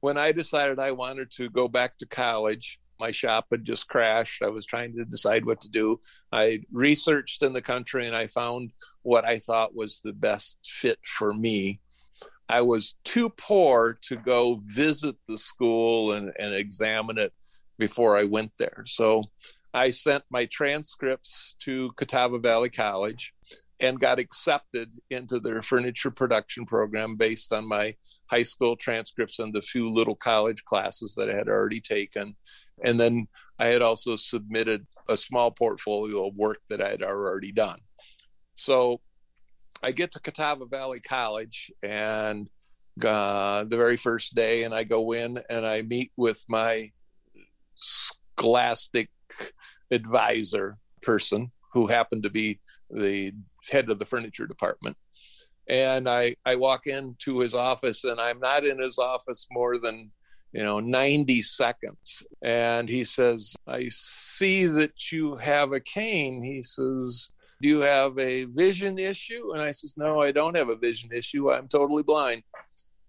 when 0.02 0.18
I 0.18 0.32
decided 0.32 0.80
I 0.80 0.92
wanted 0.92 1.32
to 1.32 1.50
go 1.50 1.68
back 1.68 1.98
to 2.00 2.06
college, 2.06 2.80
my 3.00 3.12
shop 3.12 3.48
had 3.52 3.66
just 3.66 3.88
crashed. 3.88 4.44
I 4.44 4.50
was 4.50 4.66
trying 4.66 4.96
to 4.96 5.06
decide 5.06 5.46
what 5.46 5.62
to 5.62 5.70
do. 5.70 6.00
I 6.32 6.62
researched 6.72 7.42
in 7.42 7.54
the 7.54 7.62
country 7.62 8.06
and 8.08 8.16
I 8.16 8.28
found 8.28 8.72
what 9.02 9.26
I 9.26 9.40
thought 9.40 9.76
was 9.76 10.02
the 10.02 10.14
best 10.14 10.60
fit 10.66 11.00
for 11.04 11.34
me. 11.34 11.82
I 12.48 12.62
was 12.62 12.96
too 13.04 13.30
poor 13.30 13.98
to 14.04 14.18
go 14.18 14.62
visit 14.66 15.16
the 15.28 15.38
school 15.38 16.12
and, 16.12 16.32
and 16.38 16.54
examine 16.54 17.18
it 17.18 17.34
before 17.80 18.18
I 18.18 18.24
went 18.24 18.52
there. 18.60 18.84
So 18.86 19.24
I 19.74 19.92
sent 19.92 20.24
my 20.30 20.46
transcripts 20.46 21.56
to 21.60 21.92
Catawba 21.94 22.40
Valley 22.40 22.70
College 22.70 23.34
and 23.80 24.00
got 24.00 24.20
accepted 24.20 24.94
into 25.10 25.40
their 25.40 25.62
furniture 25.62 26.12
production 26.12 26.66
program 26.66 27.16
based 27.16 27.52
on 27.52 27.68
my 27.68 27.96
high 28.28 28.44
school 28.44 28.76
transcripts 28.76 29.40
and 29.40 29.54
the 29.54 29.62
few 29.62 29.92
little 29.92 30.16
college 30.16 30.64
classes 30.66 31.16
that 31.16 31.30
I 31.32 31.36
had 31.36 31.48
already 31.48 31.82
taken. 31.82 32.36
And 32.84 33.00
then 33.00 33.28
I 33.58 33.68
had 33.68 33.82
also 33.82 34.16
submitted 34.16 34.86
a 35.10 35.18
small 35.18 35.50
portfolio 35.52 36.28
of 36.28 36.36
work 36.36 36.60
that 36.70 36.82
I 36.82 36.90
had 36.90 37.02
already 37.02 37.52
done. 37.52 37.80
So 38.56 39.02
I 39.82 39.92
get 39.92 40.12
to 40.12 40.20
Catawba 40.20 40.66
Valley 40.66 41.00
College 41.00 41.72
and 41.82 42.48
uh, 43.04 43.64
the 43.64 43.78
very 43.78 43.98
first 43.98 44.36
day, 44.36 44.64
and 44.64 44.76
I 44.76 44.84
go 44.84 45.14
in 45.14 45.40
and 45.50 45.66
I 45.66 45.82
meet 45.82 46.12
with 46.18 46.44
my 46.48 46.92
scholastic 47.76 49.10
advisor 49.92 50.78
person 51.02 51.52
who 51.74 51.88
happened 51.88 52.24
to 52.24 52.30
be 52.30 52.60
the 52.90 53.34
head 53.70 53.90
of 53.90 54.00
the 54.00 54.06
furniture 54.06 54.48
department. 54.48 54.98
And 55.68 56.10
I, 56.10 56.36
I 56.46 56.56
walk 56.56 56.88
into 56.88 57.40
his 57.40 57.54
office 57.54 58.04
and 58.04 58.20
I'm 58.20 58.40
not 58.40 58.66
in 58.66 58.80
his 58.80 58.98
office 58.98 59.48
more 59.52 59.78
than, 59.78 60.12
you 60.52 60.64
know, 60.64 60.80
90 60.80 61.42
seconds. 61.44 62.24
And 62.42 62.90
he 62.90 63.04
says, 63.04 63.56
I 63.68 63.88
see 63.90 64.66
that 64.66 65.12
you 65.12 65.38
have 65.38 65.72
a 65.72 65.80
cane. 65.80 66.42
He 66.42 66.62
says, 66.64 67.32
Do 67.62 67.70
you 67.70 67.80
have 67.80 68.18
a 68.20 68.46
vision 68.46 68.98
issue? 68.98 69.52
And 69.54 69.62
I 69.62 69.72
says, 69.72 69.96
No, 69.96 70.22
I 70.22 70.32
don't 70.32 70.58
have 70.58 70.70
a 70.70 70.76
vision 70.76 71.12
issue. 71.14 71.52
I'm 71.52 71.68
totally 71.68 72.04
blind. 72.04 72.44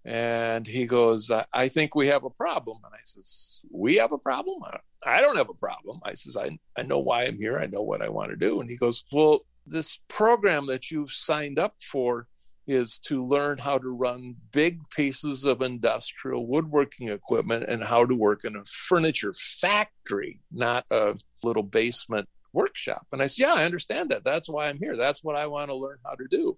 And 0.04 0.66
he 0.66 0.87
goes, 0.87 1.30
I, 1.30 1.46
I 1.52 1.68
think 1.68 1.94
we 1.94 2.08
have 2.08 2.24
a 2.24 2.30
problem. 2.30 2.78
And 2.85 2.94
I 2.94 3.02
says, 3.02 3.61
We 3.70 3.96
have 3.96 4.12
a 4.12 4.18
problem? 4.18 4.62
I 5.05 5.21
don't 5.21 5.37
have 5.37 5.49
a 5.49 5.55
problem. 5.55 6.01
I 6.05 6.15
says, 6.15 6.37
I, 6.37 6.59
I 6.77 6.83
know 6.83 6.99
why 6.99 7.25
I'm 7.25 7.37
here. 7.37 7.59
I 7.59 7.67
know 7.67 7.83
what 7.83 8.03
I 8.03 8.09
want 8.09 8.31
to 8.31 8.37
do. 8.37 8.61
And 8.61 8.71
he 8.71 8.77
goes, 8.77 9.05
Well, 9.12 9.41
this 9.67 9.99
program 10.09 10.67
that 10.67 10.91
you've 10.91 11.12
signed 11.12 11.59
up 11.59 11.75
for 11.81 12.27
is 12.67 12.99
to 12.99 13.27
learn 13.27 13.59
how 13.59 13.77
to 13.79 13.88
run 13.88 14.37
big 14.53 14.79
pieces 14.91 15.45
of 15.45 15.62
industrial 15.62 16.47
woodworking 16.47 17.09
equipment 17.09 17.65
and 17.67 17.83
how 17.83 18.05
to 18.05 18.15
work 18.15 18.45
in 18.45 18.55
a 18.55 18.65
furniture 18.65 19.33
factory, 19.33 20.41
not 20.53 20.85
a 20.93 21.17
little 21.43 21.65
basement 21.65 22.29
workshop. 22.53 23.07
And 23.12 23.21
I 23.21 23.27
said, 23.27 23.43
Yeah, 23.43 23.55
I 23.55 23.65
understand 23.65 24.11
that. 24.11 24.25
That's 24.25 24.49
why 24.49 24.69
I'm 24.69 24.79
here. 24.79 24.97
That's 24.97 25.25
what 25.25 25.37
I 25.37 25.47
want 25.47 25.71
to 25.71 25.75
learn 25.75 25.99
how 26.05 26.15
to 26.15 26.27
do. 26.29 26.57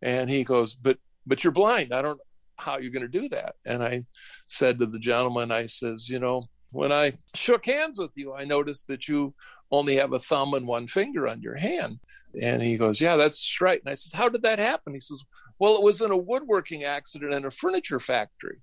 And 0.00 0.30
he 0.30 0.44
goes, 0.44 0.74
But 0.74 0.98
but 1.26 1.44
you're 1.44 1.52
blind. 1.52 1.92
I 1.92 2.02
don't 2.02 2.20
how 2.56 2.78
you're 2.78 2.92
going 2.92 3.02
to 3.02 3.20
do 3.20 3.28
that. 3.30 3.56
And 3.66 3.82
I 3.82 4.04
said 4.46 4.78
to 4.78 4.86
the 4.86 4.98
gentleman, 4.98 5.50
I 5.50 5.66
says, 5.66 6.08
you 6.08 6.18
know, 6.18 6.46
when 6.74 6.90
I 6.90 7.12
shook 7.34 7.66
hands 7.66 8.00
with 8.00 8.12
you, 8.16 8.34
I 8.34 8.44
noticed 8.44 8.88
that 8.88 9.06
you 9.06 9.32
only 9.70 9.94
have 9.94 10.12
a 10.12 10.18
thumb 10.18 10.54
and 10.54 10.66
one 10.66 10.88
finger 10.88 11.28
on 11.28 11.40
your 11.40 11.54
hand. 11.54 12.00
And 12.42 12.60
he 12.60 12.76
goes, 12.76 13.00
Yeah, 13.00 13.16
that's 13.16 13.60
right. 13.60 13.80
And 13.80 13.90
I 13.90 13.94
said, 13.94 14.16
How 14.16 14.28
did 14.28 14.42
that 14.42 14.58
happen? 14.58 14.92
He 14.92 15.00
says, 15.00 15.22
Well, 15.60 15.76
it 15.76 15.84
was 15.84 16.00
in 16.00 16.10
a 16.10 16.16
woodworking 16.16 16.82
accident 16.82 17.32
in 17.32 17.44
a 17.44 17.50
furniture 17.50 18.00
factory. 18.00 18.58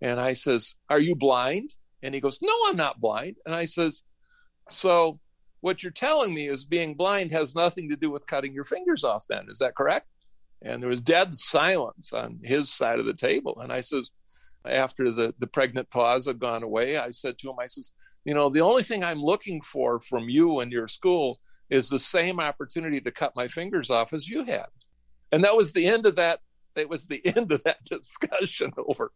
And 0.00 0.20
I 0.20 0.32
says, 0.32 0.74
Are 0.90 0.98
you 0.98 1.14
blind? 1.14 1.70
And 2.02 2.14
he 2.14 2.20
goes, 2.20 2.40
No, 2.42 2.52
I'm 2.66 2.76
not 2.76 3.00
blind. 3.00 3.36
And 3.46 3.54
I 3.54 3.66
says, 3.66 4.02
So 4.68 5.20
what 5.60 5.84
you're 5.84 5.92
telling 5.92 6.34
me 6.34 6.48
is 6.48 6.64
being 6.64 6.94
blind 6.94 7.30
has 7.30 7.54
nothing 7.54 7.88
to 7.90 7.96
do 7.96 8.10
with 8.10 8.26
cutting 8.26 8.52
your 8.52 8.64
fingers 8.64 9.04
off, 9.04 9.24
then. 9.28 9.46
Is 9.48 9.60
that 9.60 9.76
correct? 9.76 10.06
And 10.62 10.82
there 10.82 10.90
was 10.90 11.00
dead 11.00 11.34
silence 11.36 12.12
on 12.12 12.40
his 12.42 12.72
side 12.72 12.98
of 12.98 13.06
the 13.06 13.14
table. 13.14 13.60
And 13.60 13.72
I 13.72 13.82
says, 13.82 14.10
after 14.64 15.10
the, 15.10 15.34
the 15.38 15.46
pregnant 15.46 15.90
pause 15.90 16.26
had 16.26 16.38
gone 16.38 16.62
away, 16.62 16.98
I 16.98 17.10
said 17.10 17.38
to 17.38 17.50
him, 17.50 17.56
I 17.60 17.66
says, 17.66 17.92
you 18.24 18.34
know, 18.34 18.48
the 18.48 18.60
only 18.60 18.82
thing 18.82 19.02
I'm 19.02 19.20
looking 19.20 19.60
for 19.62 20.00
from 20.00 20.28
you 20.28 20.60
and 20.60 20.70
your 20.70 20.88
school 20.88 21.40
is 21.70 21.88
the 21.88 21.98
same 21.98 22.38
opportunity 22.38 23.00
to 23.00 23.10
cut 23.10 23.34
my 23.34 23.48
fingers 23.48 23.90
off 23.90 24.12
as 24.12 24.28
you 24.28 24.44
had. 24.44 24.66
And 25.32 25.42
that 25.44 25.56
was 25.56 25.72
the 25.72 25.86
end 25.86 26.06
of 26.06 26.16
that. 26.16 26.40
It 26.76 26.88
was 26.88 27.06
the 27.06 27.20
end 27.36 27.50
of 27.52 27.62
that 27.64 27.84
discussion 27.84 28.72
over 28.78 29.10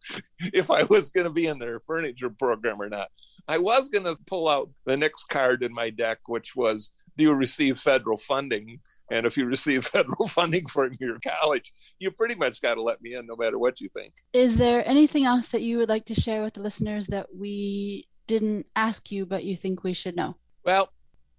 if 0.53 0.69
I 0.69 0.83
was 0.83 1.09
going 1.09 1.25
to 1.25 1.31
be 1.31 1.47
in 1.47 1.59
their 1.59 1.79
furniture 1.81 2.29
program 2.29 2.81
or 2.81 2.89
not. 2.89 3.09
I 3.47 3.57
was 3.57 3.89
going 3.89 4.05
to 4.05 4.17
pull 4.25 4.49
out 4.49 4.69
the 4.85 4.97
next 4.97 5.25
card 5.25 5.63
in 5.63 5.73
my 5.73 5.89
deck, 5.89 6.19
which 6.27 6.55
was, 6.55 6.91
do 7.15 7.23
you 7.23 7.33
receive 7.33 7.79
federal 7.79 8.17
funding? 8.17 8.79
And 9.09 9.25
if 9.25 9.37
you 9.37 9.45
receive 9.45 9.85
federal 9.87 10.27
funding 10.27 10.67
from 10.67 10.95
your 10.99 11.19
college, 11.19 11.73
you 11.99 12.11
pretty 12.11 12.35
much 12.35 12.61
got 12.61 12.75
to 12.75 12.81
let 12.81 13.01
me 13.01 13.15
in 13.15 13.25
no 13.25 13.35
matter 13.35 13.57
what 13.57 13.79
you 13.79 13.89
think. 13.89 14.13
Is 14.33 14.55
there 14.57 14.87
anything 14.87 15.25
else 15.25 15.47
that 15.49 15.61
you 15.61 15.77
would 15.77 15.89
like 15.89 16.05
to 16.05 16.15
share 16.15 16.43
with 16.43 16.55
the 16.55 16.61
listeners 16.61 17.07
that 17.07 17.27
we 17.33 18.07
didn't 18.27 18.65
ask 18.75 19.11
you, 19.11 19.25
but 19.25 19.43
you 19.43 19.55
think 19.55 19.83
we 19.83 19.93
should 19.93 20.15
know? 20.15 20.35
Well, 20.65 20.89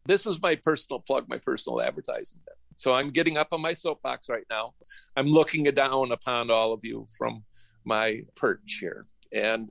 this 0.07 0.27
is 0.27 0.41
my 0.41 0.57
personal 0.57 1.01
plug, 1.01 1.29
my 1.29 1.39
personal 1.39 1.83
advertising. 1.83 2.39
So 2.77 2.95
I'm 2.95 3.11
getting 3.11 3.37
up 3.37 3.49
on 3.53 3.61
my 3.61 3.75
soapbox 3.75 4.29
right 4.29 4.47
now. 4.49 4.73
I'm 5.17 5.27
looking 5.27 5.65
down 5.65 6.13
upon 6.13 6.51
all 6.51 6.73
of 6.73 6.81
you 6.85 7.07
from 7.19 7.45
my 7.85 8.23
perch 8.37 8.79
here 8.81 9.07
and 9.33 9.71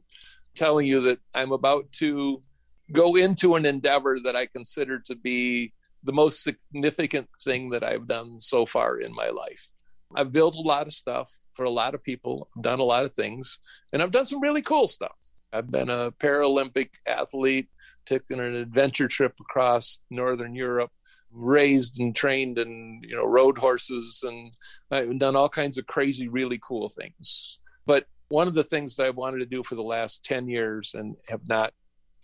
telling 0.56 0.86
you 0.86 1.02
that 1.02 1.20
I'm 1.34 1.52
about 1.52 1.92
to 1.94 2.44
go 2.92 3.16
into 3.16 3.56
an 3.56 3.66
endeavor 3.66 4.18
that 4.24 4.36
I 4.36 4.46
consider 4.46 5.00
to 5.00 5.16
be 5.16 5.74
the 6.08 6.14
most 6.14 6.42
significant 6.42 7.28
thing 7.44 7.70
that 7.70 7.84
I've 7.84 8.08
done 8.08 8.40
so 8.40 8.66
far 8.66 8.98
in 9.00 9.14
my 9.14 9.30
life. 9.30 9.68
I've 10.16 10.32
built 10.32 10.56
a 10.56 10.62
lot 10.62 10.88
of 10.88 10.94
stuff 10.94 11.30
for 11.52 11.66
a 11.66 11.70
lot 11.70 11.94
of 11.94 12.02
people, 12.02 12.50
done 12.62 12.80
a 12.80 12.84
lot 12.84 13.04
of 13.04 13.14
things, 13.14 13.60
and 13.92 14.02
I've 14.02 14.12
done 14.12 14.26
some 14.26 14.42
really 14.42 14.62
cool 14.62 14.88
stuff. 14.88 15.18
I've 15.52 15.70
been 15.70 15.90
a 15.90 16.12
Paralympic 16.12 16.92
athlete, 17.06 17.68
taken 18.06 18.40
an 18.40 18.56
adventure 18.56 19.10
trip 19.10 19.34
across 19.42 20.00
Northern 20.10 20.56
Europe, 20.56 20.92
raised 21.30 22.00
and 22.00 22.16
trained 22.16 22.58
and 22.58 23.04
you 23.04 23.16
know 23.16 23.26
rode 23.26 23.58
horses, 23.58 24.22
and 24.24 24.52
I've 24.90 25.20
done 25.20 25.36
all 25.36 25.50
kinds 25.50 25.78
of 25.78 25.88
crazy, 25.88 26.30
really 26.30 26.60
cool 26.62 26.88
things. 26.88 27.60
But 27.86 28.06
one 28.30 28.48
of 28.48 28.54
the 28.54 28.64
things 28.64 28.96
that 28.96 29.06
I 29.06 29.10
wanted 29.10 29.40
to 29.40 29.46
do 29.46 29.62
for 29.62 29.76
the 29.76 29.84
last 29.84 30.24
10 30.24 30.48
years 30.48 30.94
and 30.94 31.16
have 31.28 31.48
not 31.48 31.74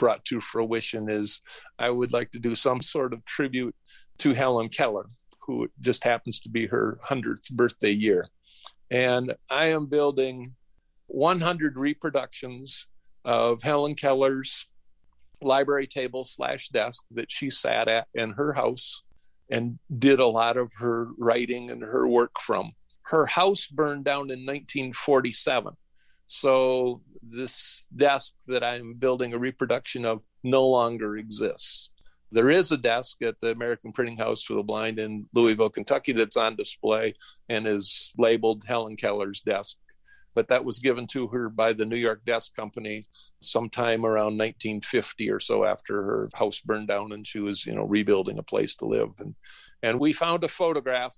brought 0.03 0.25
to 0.25 0.41
fruition 0.41 1.09
is 1.09 1.39
I 1.79 1.89
would 1.89 2.11
like 2.11 2.29
to 2.31 2.39
do 2.39 2.57
some 2.57 2.81
sort 2.81 3.13
of 3.13 3.23
tribute 3.23 3.73
to 4.17 4.33
Helen 4.33 4.67
Keller, 4.67 5.05
who 5.47 5.69
just 5.79 6.03
happens 6.03 6.41
to 6.41 6.49
be 6.49 6.65
her 6.65 6.99
100th 7.05 7.49
birthday 7.53 7.91
year. 7.91 8.25
And 8.91 9.33
I 9.49 9.67
am 9.67 9.85
building 9.85 10.55
100 11.07 11.77
reproductions 11.77 12.87
of 13.23 13.63
Helen 13.63 13.95
Keller's 13.95 14.67
library 15.41 15.87
table 15.87 16.25
slash 16.25 16.67
desk 16.67 17.01
that 17.11 17.31
she 17.31 17.49
sat 17.49 17.87
at 17.87 18.07
in 18.13 18.31
her 18.31 18.51
house 18.51 19.03
and 19.49 19.79
did 19.99 20.19
a 20.19 20.27
lot 20.27 20.57
of 20.57 20.69
her 20.79 21.11
writing 21.17 21.71
and 21.71 21.81
her 21.81 22.09
work 22.09 22.37
from. 22.41 22.73
Her 23.03 23.25
house 23.25 23.67
burned 23.67 24.03
down 24.03 24.31
in 24.31 24.45
1947. 24.45 25.73
So 26.25 27.01
this 27.21 27.87
desk 27.95 28.33
that 28.47 28.63
I'm 28.63 28.93
building 28.93 29.33
a 29.33 29.39
reproduction 29.39 30.05
of 30.05 30.21
no 30.43 30.67
longer 30.67 31.17
exists. 31.17 31.91
There 32.31 32.49
is 32.49 32.71
a 32.71 32.77
desk 32.77 33.21
at 33.21 33.39
the 33.39 33.51
American 33.51 33.91
Printing 33.91 34.17
House 34.17 34.43
for 34.43 34.55
the 34.55 34.63
Blind 34.63 34.99
in 34.99 35.27
Louisville, 35.33 35.69
Kentucky 35.69 36.13
that's 36.13 36.35
on 36.35 36.55
display 36.55 37.13
and 37.47 37.67
is 37.67 38.11
labeled 38.17 38.63
Helen 38.65 38.95
Keller's 38.95 39.41
desk. 39.41 39.77
But 40.33 40.47
that 40.47 40.65
was 40.65 40.79
given 40.79 41.05
to 41.07 41.27
her 41.27 41.47
by 41.49 41.73
the 41.73 41.85
New 41.85 41.97
York 41.97 42.25
Desk 42.25 42.55
Company 42.55 43.05
sometime 43.39 44.03
around 44.03 44.37
1950 44.39 45.29
or 45.29 45.39
so 45.39 45.63
after 45.63 46.01
her 46.01 46.29
house 46.33 46.59
burned 46.59 46.87
down 46.87 47.11
and 47.11 47.27
she 47.27 47.39
was, 47.39 47.67
you 47.67 47.75
know, 47.75 47.83
rebuilding 47.83 48.39
a 48.39 48.43
place 48.43 48.75
to 48.77 48.85
live. 48.85 49.11
And 49.19 49.35
and 49.83 49.99
we 49.99 50.11
found 50.11 50.43
a 50.43 50.47
photograph 50.47 51.15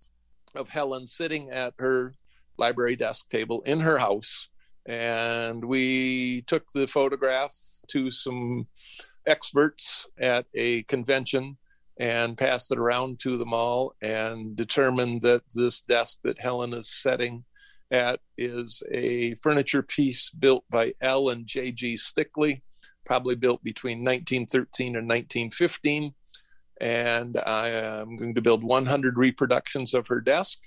of 0.54 0.68
Helen 0.68 1.08
sitting 1.08 1.50
at 1.50 1.76
her 1.80 2.14
library 2.58 2.98
desk 2.98 3.30
table 3.30 3.62
in 3.62 3.80
her 3.80 3.98
house 3.98 4.50
and 4.86 5.64
we 5.64 6.42
took 6.44 6.72
the 6.72 6.88
photograph 6.88 7.56
to 7.88 8.12
some 8.12 8.68
experts 9.26 10.08
at 10.20 10.46
a 10.54 10.84
convention 10.84 11.58
and 11.98 12.38
passed 12.38 12.72
it 12.72 12.78
around 12.78 13.20
to 13.20 13.38
them 13.38 13.54
all 13.54 13.96
and 14.02 14.56
determined 14.56 15.22
that 15.22 15.42
this 15.54 15.82
desk 15.82 16.20
that 16.24 16.40
Helen 16.42 16.74
is 16.74 16.90
setting 16.90 17.46
at 17.92 18.20
is 18.38 18.84
a 18.92 19.36
furniture 19.36 19.82
piece 19.82 20.30
built 20.30 20.66
by 20.70 20.94
L 21.02 21.30
and 21.30 21.46
J.G. 21.46 21.96
Stickley, 21.96 22.62
probably 23.06 23.36
built 23.36 23.64
between 23.64 24.00
1913 24.00 24.96
and 24.98 25.08
1915. 25.08 26.14
And 26.82 27.38
I 27.38 27.70
am 27.70 28.18
going 28.18 28.36
to 28.36 28.42
build 28.42 28.64
100 28.64 29.18
reproductions 29.18 29.94
of 29.94 30.08
her 30.08 30.20
desk. 30.20 30.60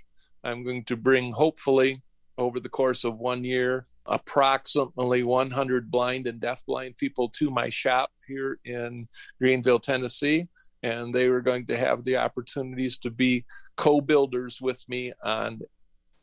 I'm 0.42 0.64
going 0.64 0.85
to 0.85 0.96
bring, 0.96 1.33
hopefully, 1.33 2.02
over 2.38 2.61
the 2.61 2.68
course 2.70 3.04
of 3.04 3.18
one 3.18 3.44
year, 3.44 3.87
approximately 4.08 5.22
100 5.22 5.90
blind 5.90 6.26
and 6.26 6.40
deafblind 6.40 6.96
people 6.96 7.28
to 7.30 7.50
my 7.50 7.68
shop 7.68 8.10
here 8.26 8.58
in 8.64 9.08
Greeneville, 9.42 9.82
Tennessee. 9.82 10.48
And 10.82 11.12
they 11.12 11.28
were 11.28 11.40
going 11.40 11.66
to 11.66 11.76
have 11.76 12.04
the 12.04 12.16
opportunities 12.16 12.98
to 12.98 13.10
be 13.10 13.44
co 13.76 14.00
builders 14.00 14.60
with 14.60 14.84
me 14.88 15.12
on 15.22 15.60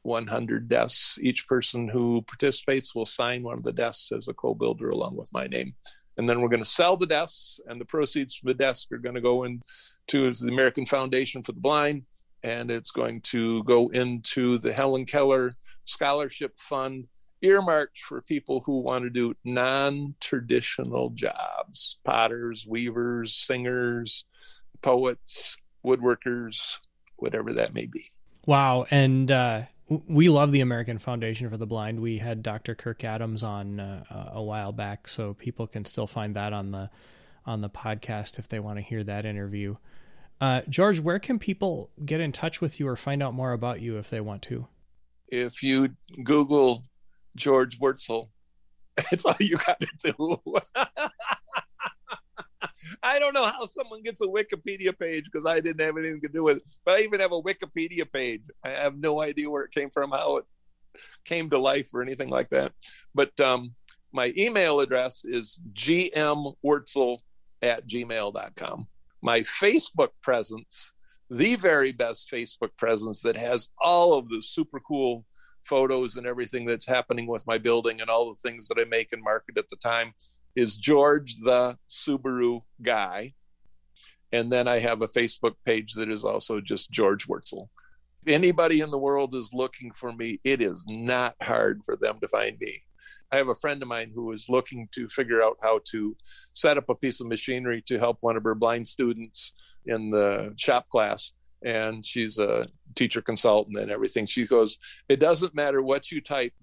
100 0.03 0.69
desks. 0.69 1.19
Each 1.21 1.47
person 1.47 1.89
who 1.89 2.21
participates 2.21 2.95
will 2.95 3.05
sign 3.05 3.43
one 3.43 3.57
of 3.57 3.63
the 3.63 3.73
desks 3.73 4.11
as 4.11 4.27
a 4.27 4.33
co 4.33 4.53
builder 4.53 4.89
along 4.89 5.17
with 5.17 5.31
my 5.33 5.45
name. 5.47 5.73
And 6.17 6.29
then 6.29 6.39
we're 6.39 6.49
going 6.49 6.63
to 6.63 6.69
sell 6.69 6.95
the 6.95 7.05
desks, 7.05 7.59
and 7.67 7.81
the 7.81 7.85
proceeds 7.85 8.35
from 8.35 8.47
the 8.47 8.53
desk 8.53 8.89
are 8.93 8.97
going 8.97 9.15
to 9.15 9.21
go 9.21 9.43
into 9.43 10.31
the 10.31 10.49
American 10.49 10.85
Foundation 10.85 11.43
for 11.43 11.51
the 11.51 11.59
Blind, 11.59 12.03
and 12.41 12.71
it's 12.71 12.91
going 12.91 13.19
to 13.21 13.63
go 13.63 13.89
into 13.89 14.57
the 14.59 14.71
Helen 14.71 15.05
Keller 15.05 15.53
Scholarship 15.83 16.53
Fund 16.57 17.07
earmarked 17.41 17.97
for 17.99 18.21
people 18.21 18.61
who 18.65 18.79
want 18.79 19.03
to 19.03 19.09
do 19.09 19.35
non-traditional 19.43 21.09
jobs 21.11 21.97
potters 22.03 22.65
weavers 22.67 23.35
singers 23.35 24.25
poets 24.81 25.57
woodworkers 25.85 26.79
whatever 27.17 27.53
that 27.53 27.73
may 27.73 27.85
be. 27.85 28.05
Wow. 28.45 28.85
And 28.91 29.31
uh, 29.31 29.63
we 29.87 30.29
love 30.29 30.51
the 30.51 30.61
american 30.61 30.97
foundation 30.97 31.49
for 31.49 31.57
the 31.57 31.67
blind. 31.67 31.99
We 31.99 32.17
had 32.17 32.43
dr 32.43 32.73
kirk 32.75 33.03
adams 33.03 33.43
on 33.43 33.79
uh, 33.79 34.31
a 34.33 34.41
while 34.41 34.71
back 34.71 35.07
so 35.07 35.33
people 35.33 35.67
can 35.67 35.85
still 35.85 36.07
find 36.07 36.35
that 36.35 36.53
on 36.53 36.71
the 36.71 36.89
on 37.45 37.61
the 37.61 37.69
podcast 37.69 38.39
if 38.39 38.47
they 38.47 38.59
want 38.59 38.79
to 38.79 38.83
hear 38.83 39.03
that 39.03 39.25
interview. 39.25 39.75
Uh, 40.41 40.61
george 40.67 40.99
where 40.99 41.19
can 41.19 41.39
people 41.39 41.91
get 42.03 42.19
in 42.19 42.31
touch 42.31 42.59
with 42.59 42.79
you 42.79 42.87
or 42.87 42.95
find 42.95 43.21
out 43.23 43.33
more 43.33 43.53
about 43.53 43.81
you 43.81 43.97
if 43.97 44.09
they 44.09 44.19
want 44.19 44.41
to? 44.43 44.67
If 45.27 45.63
you 45.63 45.95
google 46.23 46.83
George 47.35 47.79
Wurtzel. 47.79 48.29
That's 48.95 49.25
all 49.25 49.35
you 49.39 49.57
got 49.57 49.79
to 49.81 50.13
do. 50.13 50.41
I 53.03 53.19
don't 53.19 53.33
know 53.33 53.45
how 53.45 53.65
someone 53.65 54.03
gets 54.03 54.21
a 54.21 54.27
Wikipedia 54.27 54.97
page 54.97 55.25
because 55.25 55.45
I 55.45 55.59
didn't 55.59 55.81
have 55.81 55.97
anything 55.97 56.21
to 56.21 56.29
do 56.29 56.43
with 56.43 56.57
it. 56.57 56.63
But 56.85 56.99
I 56.99 57.01
even 57.01 57.19
have 57.19 57.31
a 57.31 57.41
Wikipedia 57.41 58.11
page. 58.11 58.41
I 58.63 58.69
have 58.69 58.97
no 58.97 59.21
idea 59.21 59.49
where 59.49 59.63
it 59.63 59.71
came 59.71 59.89
from, 59.89 60.11
how 60.11 60.37
it 60.37 60.45
came 61.25 61.49
to 61.49 61.57
life, 61.57 61.89
or 61.93 62.01
anything 62.01 62.29
like 62.29 62.49
that. 62.49 62.73
But 63.13 63.37
um, 63.39 63.75
my 64.11 64.33
email 64.37 64.79
address 64.79 65.23
is 65.25 65.59
gmwurtzel 65.73 67.19
at 67.61 67.87
gmail.com. 67.87 68.87
My 69.21 69.39
Facebook 69.41 70.09
presence, 70.21 70.93
the 71.29 71.55
very 71.55 71.91
best 71.91 72.31
Facebook 72.31 72.77
presence 72.77 73.21
that 73.21 73.35
has 73.35 73.69
all 73.79 74.13
of 74.17 74.29
the 74.29 74.41
super 74.41 74.79
cool 74.79 75.25
photos 75.65 76.17
and 76.17 76.25
everything 76.25 76.65
that's 76.65 76.87
happening 76.87 77.27
with 77.27 77.45
my 77.47 77.57
building 77.57 78.01
and 78.01 78.09
all 78.09 78.33
the 78.33 78.49
things 78.49 78.67
that 78.67 78.79
I 78.79 78.85
make 78.85 79.11
and 79.11 79.23
market 79.23 79.57
at 79.57 79.69
the 79.69 79.75
time 79.77 80.13
is 80.55 80.77
George 80.77 81.37
the 81.37 81.77
Subaru 81.89 82.61
guy. 82.81 83.33
And 84.31 84.51
then 84.51 84.67
I 84.67 84.79
have 84.79 85.01
a 85.01 85.07
Facebook 85.07 85.55
page 85.65 85.93
that 85.93 86.09
is 86.09 86.25
also 86.25 86.59
just 86.59 86.91
George 86.91 87.27
Wurtzel. 87.27 87.69
If 88.25 88.33
anybody 88.33 88.81
in 88.81 88.91
the 88.91 88.97
world 88.97 89.35
is 89.35 89.53
looking 89.53 89.91
for 89.93 90.11
me, 90.11 90.39
it 90.43 90.61
is 90.61 90.83
not 90.87 91.35
hard 91.41 91.81
for 91.85 91.95
them 91.95 92.19
to 92.21 92.27
find 92.27 92.57
me. 92.59 92.81
I 93.31 93.37
have 93.37 93.49
a 93.49 93.55
friend 93.55 93.81
of 93.81 93.87
mine 93.87 94.11
who 94.13 94.31
is 94.31 94.49
looking 94.49 94.87
to 94.93 95.07
figure 95.09 95.43
out 95.43 95.57
how 95.61 95.79
to 95.91 96.15
set 96.53 96.77
up 96.77 96.89
a 96.89 96.95
piece 96.95 97.21
of 97.21 97.27
machinery 97.27 97.83
to 97.87 97.99
help 97.99 98.17
one 98.21 98.35
of 98.35 98.43
her 98.43 98.55
blind 98.55 98.87
students 98.87 99.53
in 99.85 100.09
the 100.09 100.53
shop 100.57 100.89
class 100.89 101.33
and 101.65 102.05
she's 102.05 102.37
a 102.37 102.69
teacher 102.93 103.21
consultant 103.21 103.77
and 103.77 103.91
everything. 103.91 104.25
She 104.25 104.45
goes, 104.45 104.79
It 105.09 105.19
doesn't 105.19 105.55
matter 105.55 105.81
what 105.81 106.11
you 106.11 106.21
type 106.21 106.53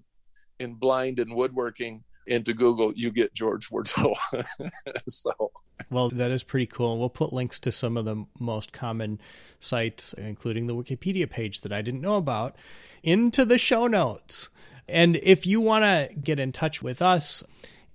in 0.59 0.73
blind 0.75 1.19
and 1.19 1.35
woodworking 1.35 2.03
into 2.25 2.53
Google, 2.53 2.93
you 2.95 3.11
get 3.11 3.33
George 3.33 3.69
Wurtzel. 3.69 4.15
so, 5.07 5.51
well, 5.91 6.09
that 6.09 6.31
is 6.31 6.41
pretty 6.41 6.67
cool. 6.67 6.97
We'll 6.97 7.09
put 7.09 7.33
links 7.33 7.59
to 7.61 7.71
some 7.71 7.97
of 7.97 8.05
the 8.05 8.25
most 8.39 8.71
common 8.71 9.19
sites, 9.59 10.13
including 10.13 10.67
the 10.67 10.75
Wikipedia 10.75 11.29
page 11.29 11.61
that 11.61 11.73
I 11.73 11.81
didn't 11.81 12.01
know 12.01 12.15
about, 12.15 12.55
into 13.03 13.43
the 13.43 13.57
show 13.57 13.87
notes. 13.87 14.47
And 14.87 15.17
if 15.17 15.45
you 15.45 15.59
want 15.59 15.83
to 15.83 16.15
get 16.15 16.39
in 16.39 16.51
touch 16.53 16.81
with 16.81 17.01
us, 17.01 17.43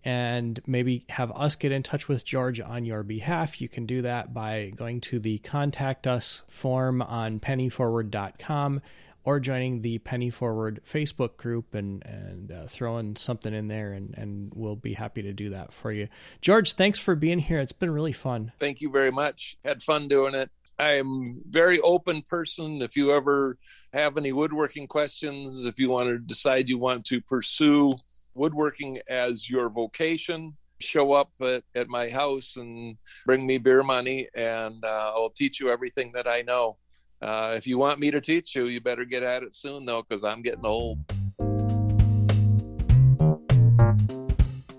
and 0.04 0.60
maybe 0.66 1.04
have 1.08 1.32
us 1.32 1.56
get 1.56 1.72
in 1.72 1.82
touch 1.82 2.08
with 2.08 2.24
George 2.24 2.60
on 2.60 2.84
your 2.84 3.02
behalf, 3.02 3.60
you 3.60 3.68
can 3.68 3.86
do 3.86 4.02
that 4.02 4.32
by 4.32 4.72
going 4.76 5.00
to 5.02 5.18
the 5.18 5.38
contact 5.38 6.06
us 6.06 6.44
form 6.48 7.02
on 7.02 7.40
pennyforward.com 7.40 8.80
or 9.24 9.40
joining 9.40 9.82
the 9.82 9.98
Penny 9.98 10.30
Forward 10.30 10.80
Facebook 10.90 11.36
group 11.36 11.74
and, 11.74 12.02
and 12.06 12.50
uh, 12.50 12.66
throwing 12.66 13.14
something 13.14 13.52
in 13.52 13.68
there, 13.68 13.92
and, 13.92 14.14
and 14.16 14.50
we'll 14.54 14.76
be 14.76 14.94
happy 14.94 15.20
to 15.20 15.34
do 15.34 15.50
that 15.50 15.72
for 15.72 15.92
you. 15.92 16.08
George, 16.40 16.72
thanks 16.72 16.98
for 16.98 17.14
being 17.14 17.38
here. 17.38 17.60
It's 17.60 17.72
been 17.72 17.90
really 17.90 18.12
fun. 18.12 18.52
Thank 18.58 18.80
you 18.80 18.90
very 18.90 19.10
much. 19.12 19.58
Had 19.64 19.82
fun 19.82 20.08
doing 20.08 20.34
it. 20.34 20.50
I'm 20.78 21.42
very 21.46 21.80
open 21.80 22.22
person. 22.22 22.80
If 22.80 22.96
you 22.96 23.12
ever 23.12 23.58
have 23.92 24.16
any 24.16 24.32
woodworking 24.32 24.86
questions, 24.86 25.66
if 25.66 25.78
you 25.78 25.90
want 25.90 26.08
to 26.08 26.18
decide 26.18 26.68
you 26.68 26.78
want 26.78 27.04
to 27.06 27.20
pursue 27.20 27.96
woodworking 28.38 29.00
as 29.08 29.50
your 29.50 29.68
vocation, 29.68 30.56
show 30.80 31.12
up 31.12 31.30
at, 31.40 31.64
at 31.74 31.88
my 31.88 32.08
house 32.08 32.56
and 32.56 32.96
bring 33.26 33.46
me 33.46 33.58
beer 33.58 33.82
money, 33.82 34.28
and 34.34 34.84
uh, 34.84 35.12
I'll 35.14 35.30
teach 35.30 35.60
you 35.60 35.70
everything 35.70 36.12
that 36.14 36.26
I 36.28 36.42
know. 36.42 36.76
Uh, 37.20 37.54
if 37.56 37.66
you 37.66 37.78
want 37.78 37.98
me 37.98 38.10
to 38.12 38.20
teach 38.20 38.54
you, 38.54 38.66
you 38.66 38.80
better 38.80 39.04
get 39.04 39.22
at 39.22 39.42
it 39.42 39.54
soon, 39.54 39.84
though, 39.84 40.02
because 40.02 40.22
I'm 40.22 40.40
getting 40.40 40.64
old. 40.64 40.98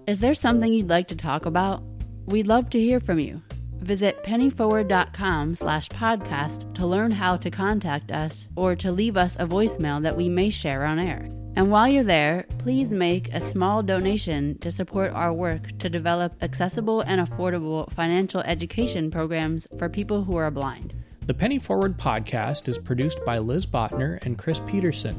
Is 0.08 0.20
there 0.20 0.34
something 0.34 0.74
you'd 0.74 0.90
like 0.90 1.10
to 1.10 1.16
talk 1.16 1.46
about? 1.46 1.84
We'd 2.26 2.48
love 2.48 2.70
to 2.72 2.80
hear 2.80 3.00
from 3.00 3.20
you. 3.20 3.42
Visit 3.80 4.24
pennyforward.com 4.24 5.56
slash 5.56 5.90
podcast 5.90 6.74
to 6.76 6.86
learn 6.86 7.12
how 7.12 7.38
to 7.38 7.50
contact 7.50 8.12
us 8.12 8.50
or 8.56 8.76
to 8.76 8.92
leave 8.92 9.18
us 9.18 9.36
a 9.38 9.46
voicemail 9.46 10.02
that 10.02 10.16
we 10.16 10.30
may 10.30 10.50
share 10.50 10.86
on 10.86 11.00
air. 11.00 11.28
And 11.56 11.72
while 11.72 11.88
you're 11.88 12.04
there, 12.04 12.46
please 12.60 12.92
make 12.92 13.34
a 13.34 13.42
small 13.42 13.82
donation 13.84 14.58
to 14.60 14.72
support 14.72 15.12
our 15.12 15.34
work 15.34 15.78
to 15.80 15.90
develop 15.90 16.42
accessible 16.42 17.02
and 17.02 17.28
affordable 17.28 17.92
financial 17.92 18.42
education 18.42 19.10
programs 19.12 19.68
for 19.78 19.90
people 19.90 20.24
who 20.24 20.38
are 20.38 20.52
blind. 20.52 20.96
The 21.26 21.34
Penny 21.34 21.60
Forward 21.60 21.98
podcast 21.98 22.68
is 22.68 22.78
produced 22.78 23.20
by 23.26 23.40
Liz 23.40 23.66
Botner 23.66 24.24
and 24.26 24.38
Chris 24.38 24.62
Peterson. 24.68 25.16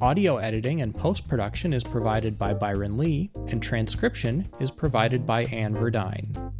Audio 0.00 0.38
editing 0.38 0.82
and 0.82 0.94
post 0.94 1.28
production 1.28 1.72
is 1.72 1.84
provided 1.84 2.38
by 2.38 2.52
Byron 2.52 2.98
Lee, 2.98 3.30
and 3.46 3.62
transcription 3.62 4.48
is 4.58 4.70
provided 4.70 5.26
by 5.26 5.44
Anne 5.44 5.74
Verdine. 5.74 6.52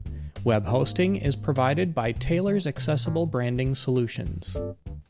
Web 0.45 0.67
hosting 0.67 1.17
is 1.17 1.37
provided 1.37 1.95
by 1.95 2.11
Taylor's 2.13 2.67
Accessible 2.67 3.27
Branding 3.27 3.77
Solutions. 3.77 4.57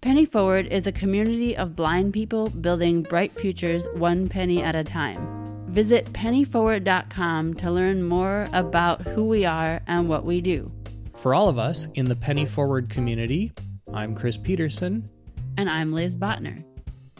Penny 0.02 0.26
Forward 0.26 0.66
is 0.66 0.86
a 0.86 0.92
community 0.92 1.56
of 1.56 1.74
blind 1.74 2.12
people 2.12 2.50
building 2.50 3.02
bright 3.02 3.32
futures 3.32 3.86
one 3.94 4.28
penny 4.28 4.62
at 4.62 4.74
a 4.74 4.84
time. 4.84 5.26
Visit 5.68 6.04
pennyforward.com 6.12 7.54
to 7.54 7.70
learn 7.70 8.02
more 8.02 8.46
about 8.52 9.00
who 9.08 9.24
we 9.24 9.46
are 9.46 9.80
and 9.86 10.06
what 10.06 10.24
we 10.24 10.42
do. 10.42 10.70
For 11.14 11.32
all 11.32 11.48
of 11.48 11.58
us 11.58 11.86
in 11.94 12.06
the 12.06 12.16
Penny 12.16 12.44
Forward 12.44 12.90
community, 12.90 13.52
I'm 13.94 14.14
Chris 14.14 14.36
Peterson. 14.36 15.08
And 15.56 15.70
I'm 15.70 15.92
Liz 15.92 16.14
Botner. 16.14 16.62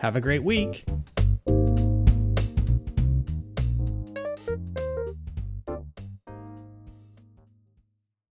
Have 0.01 0.17
a 0.17 0.21
great 0.21 0.45
week. 0.45 0.85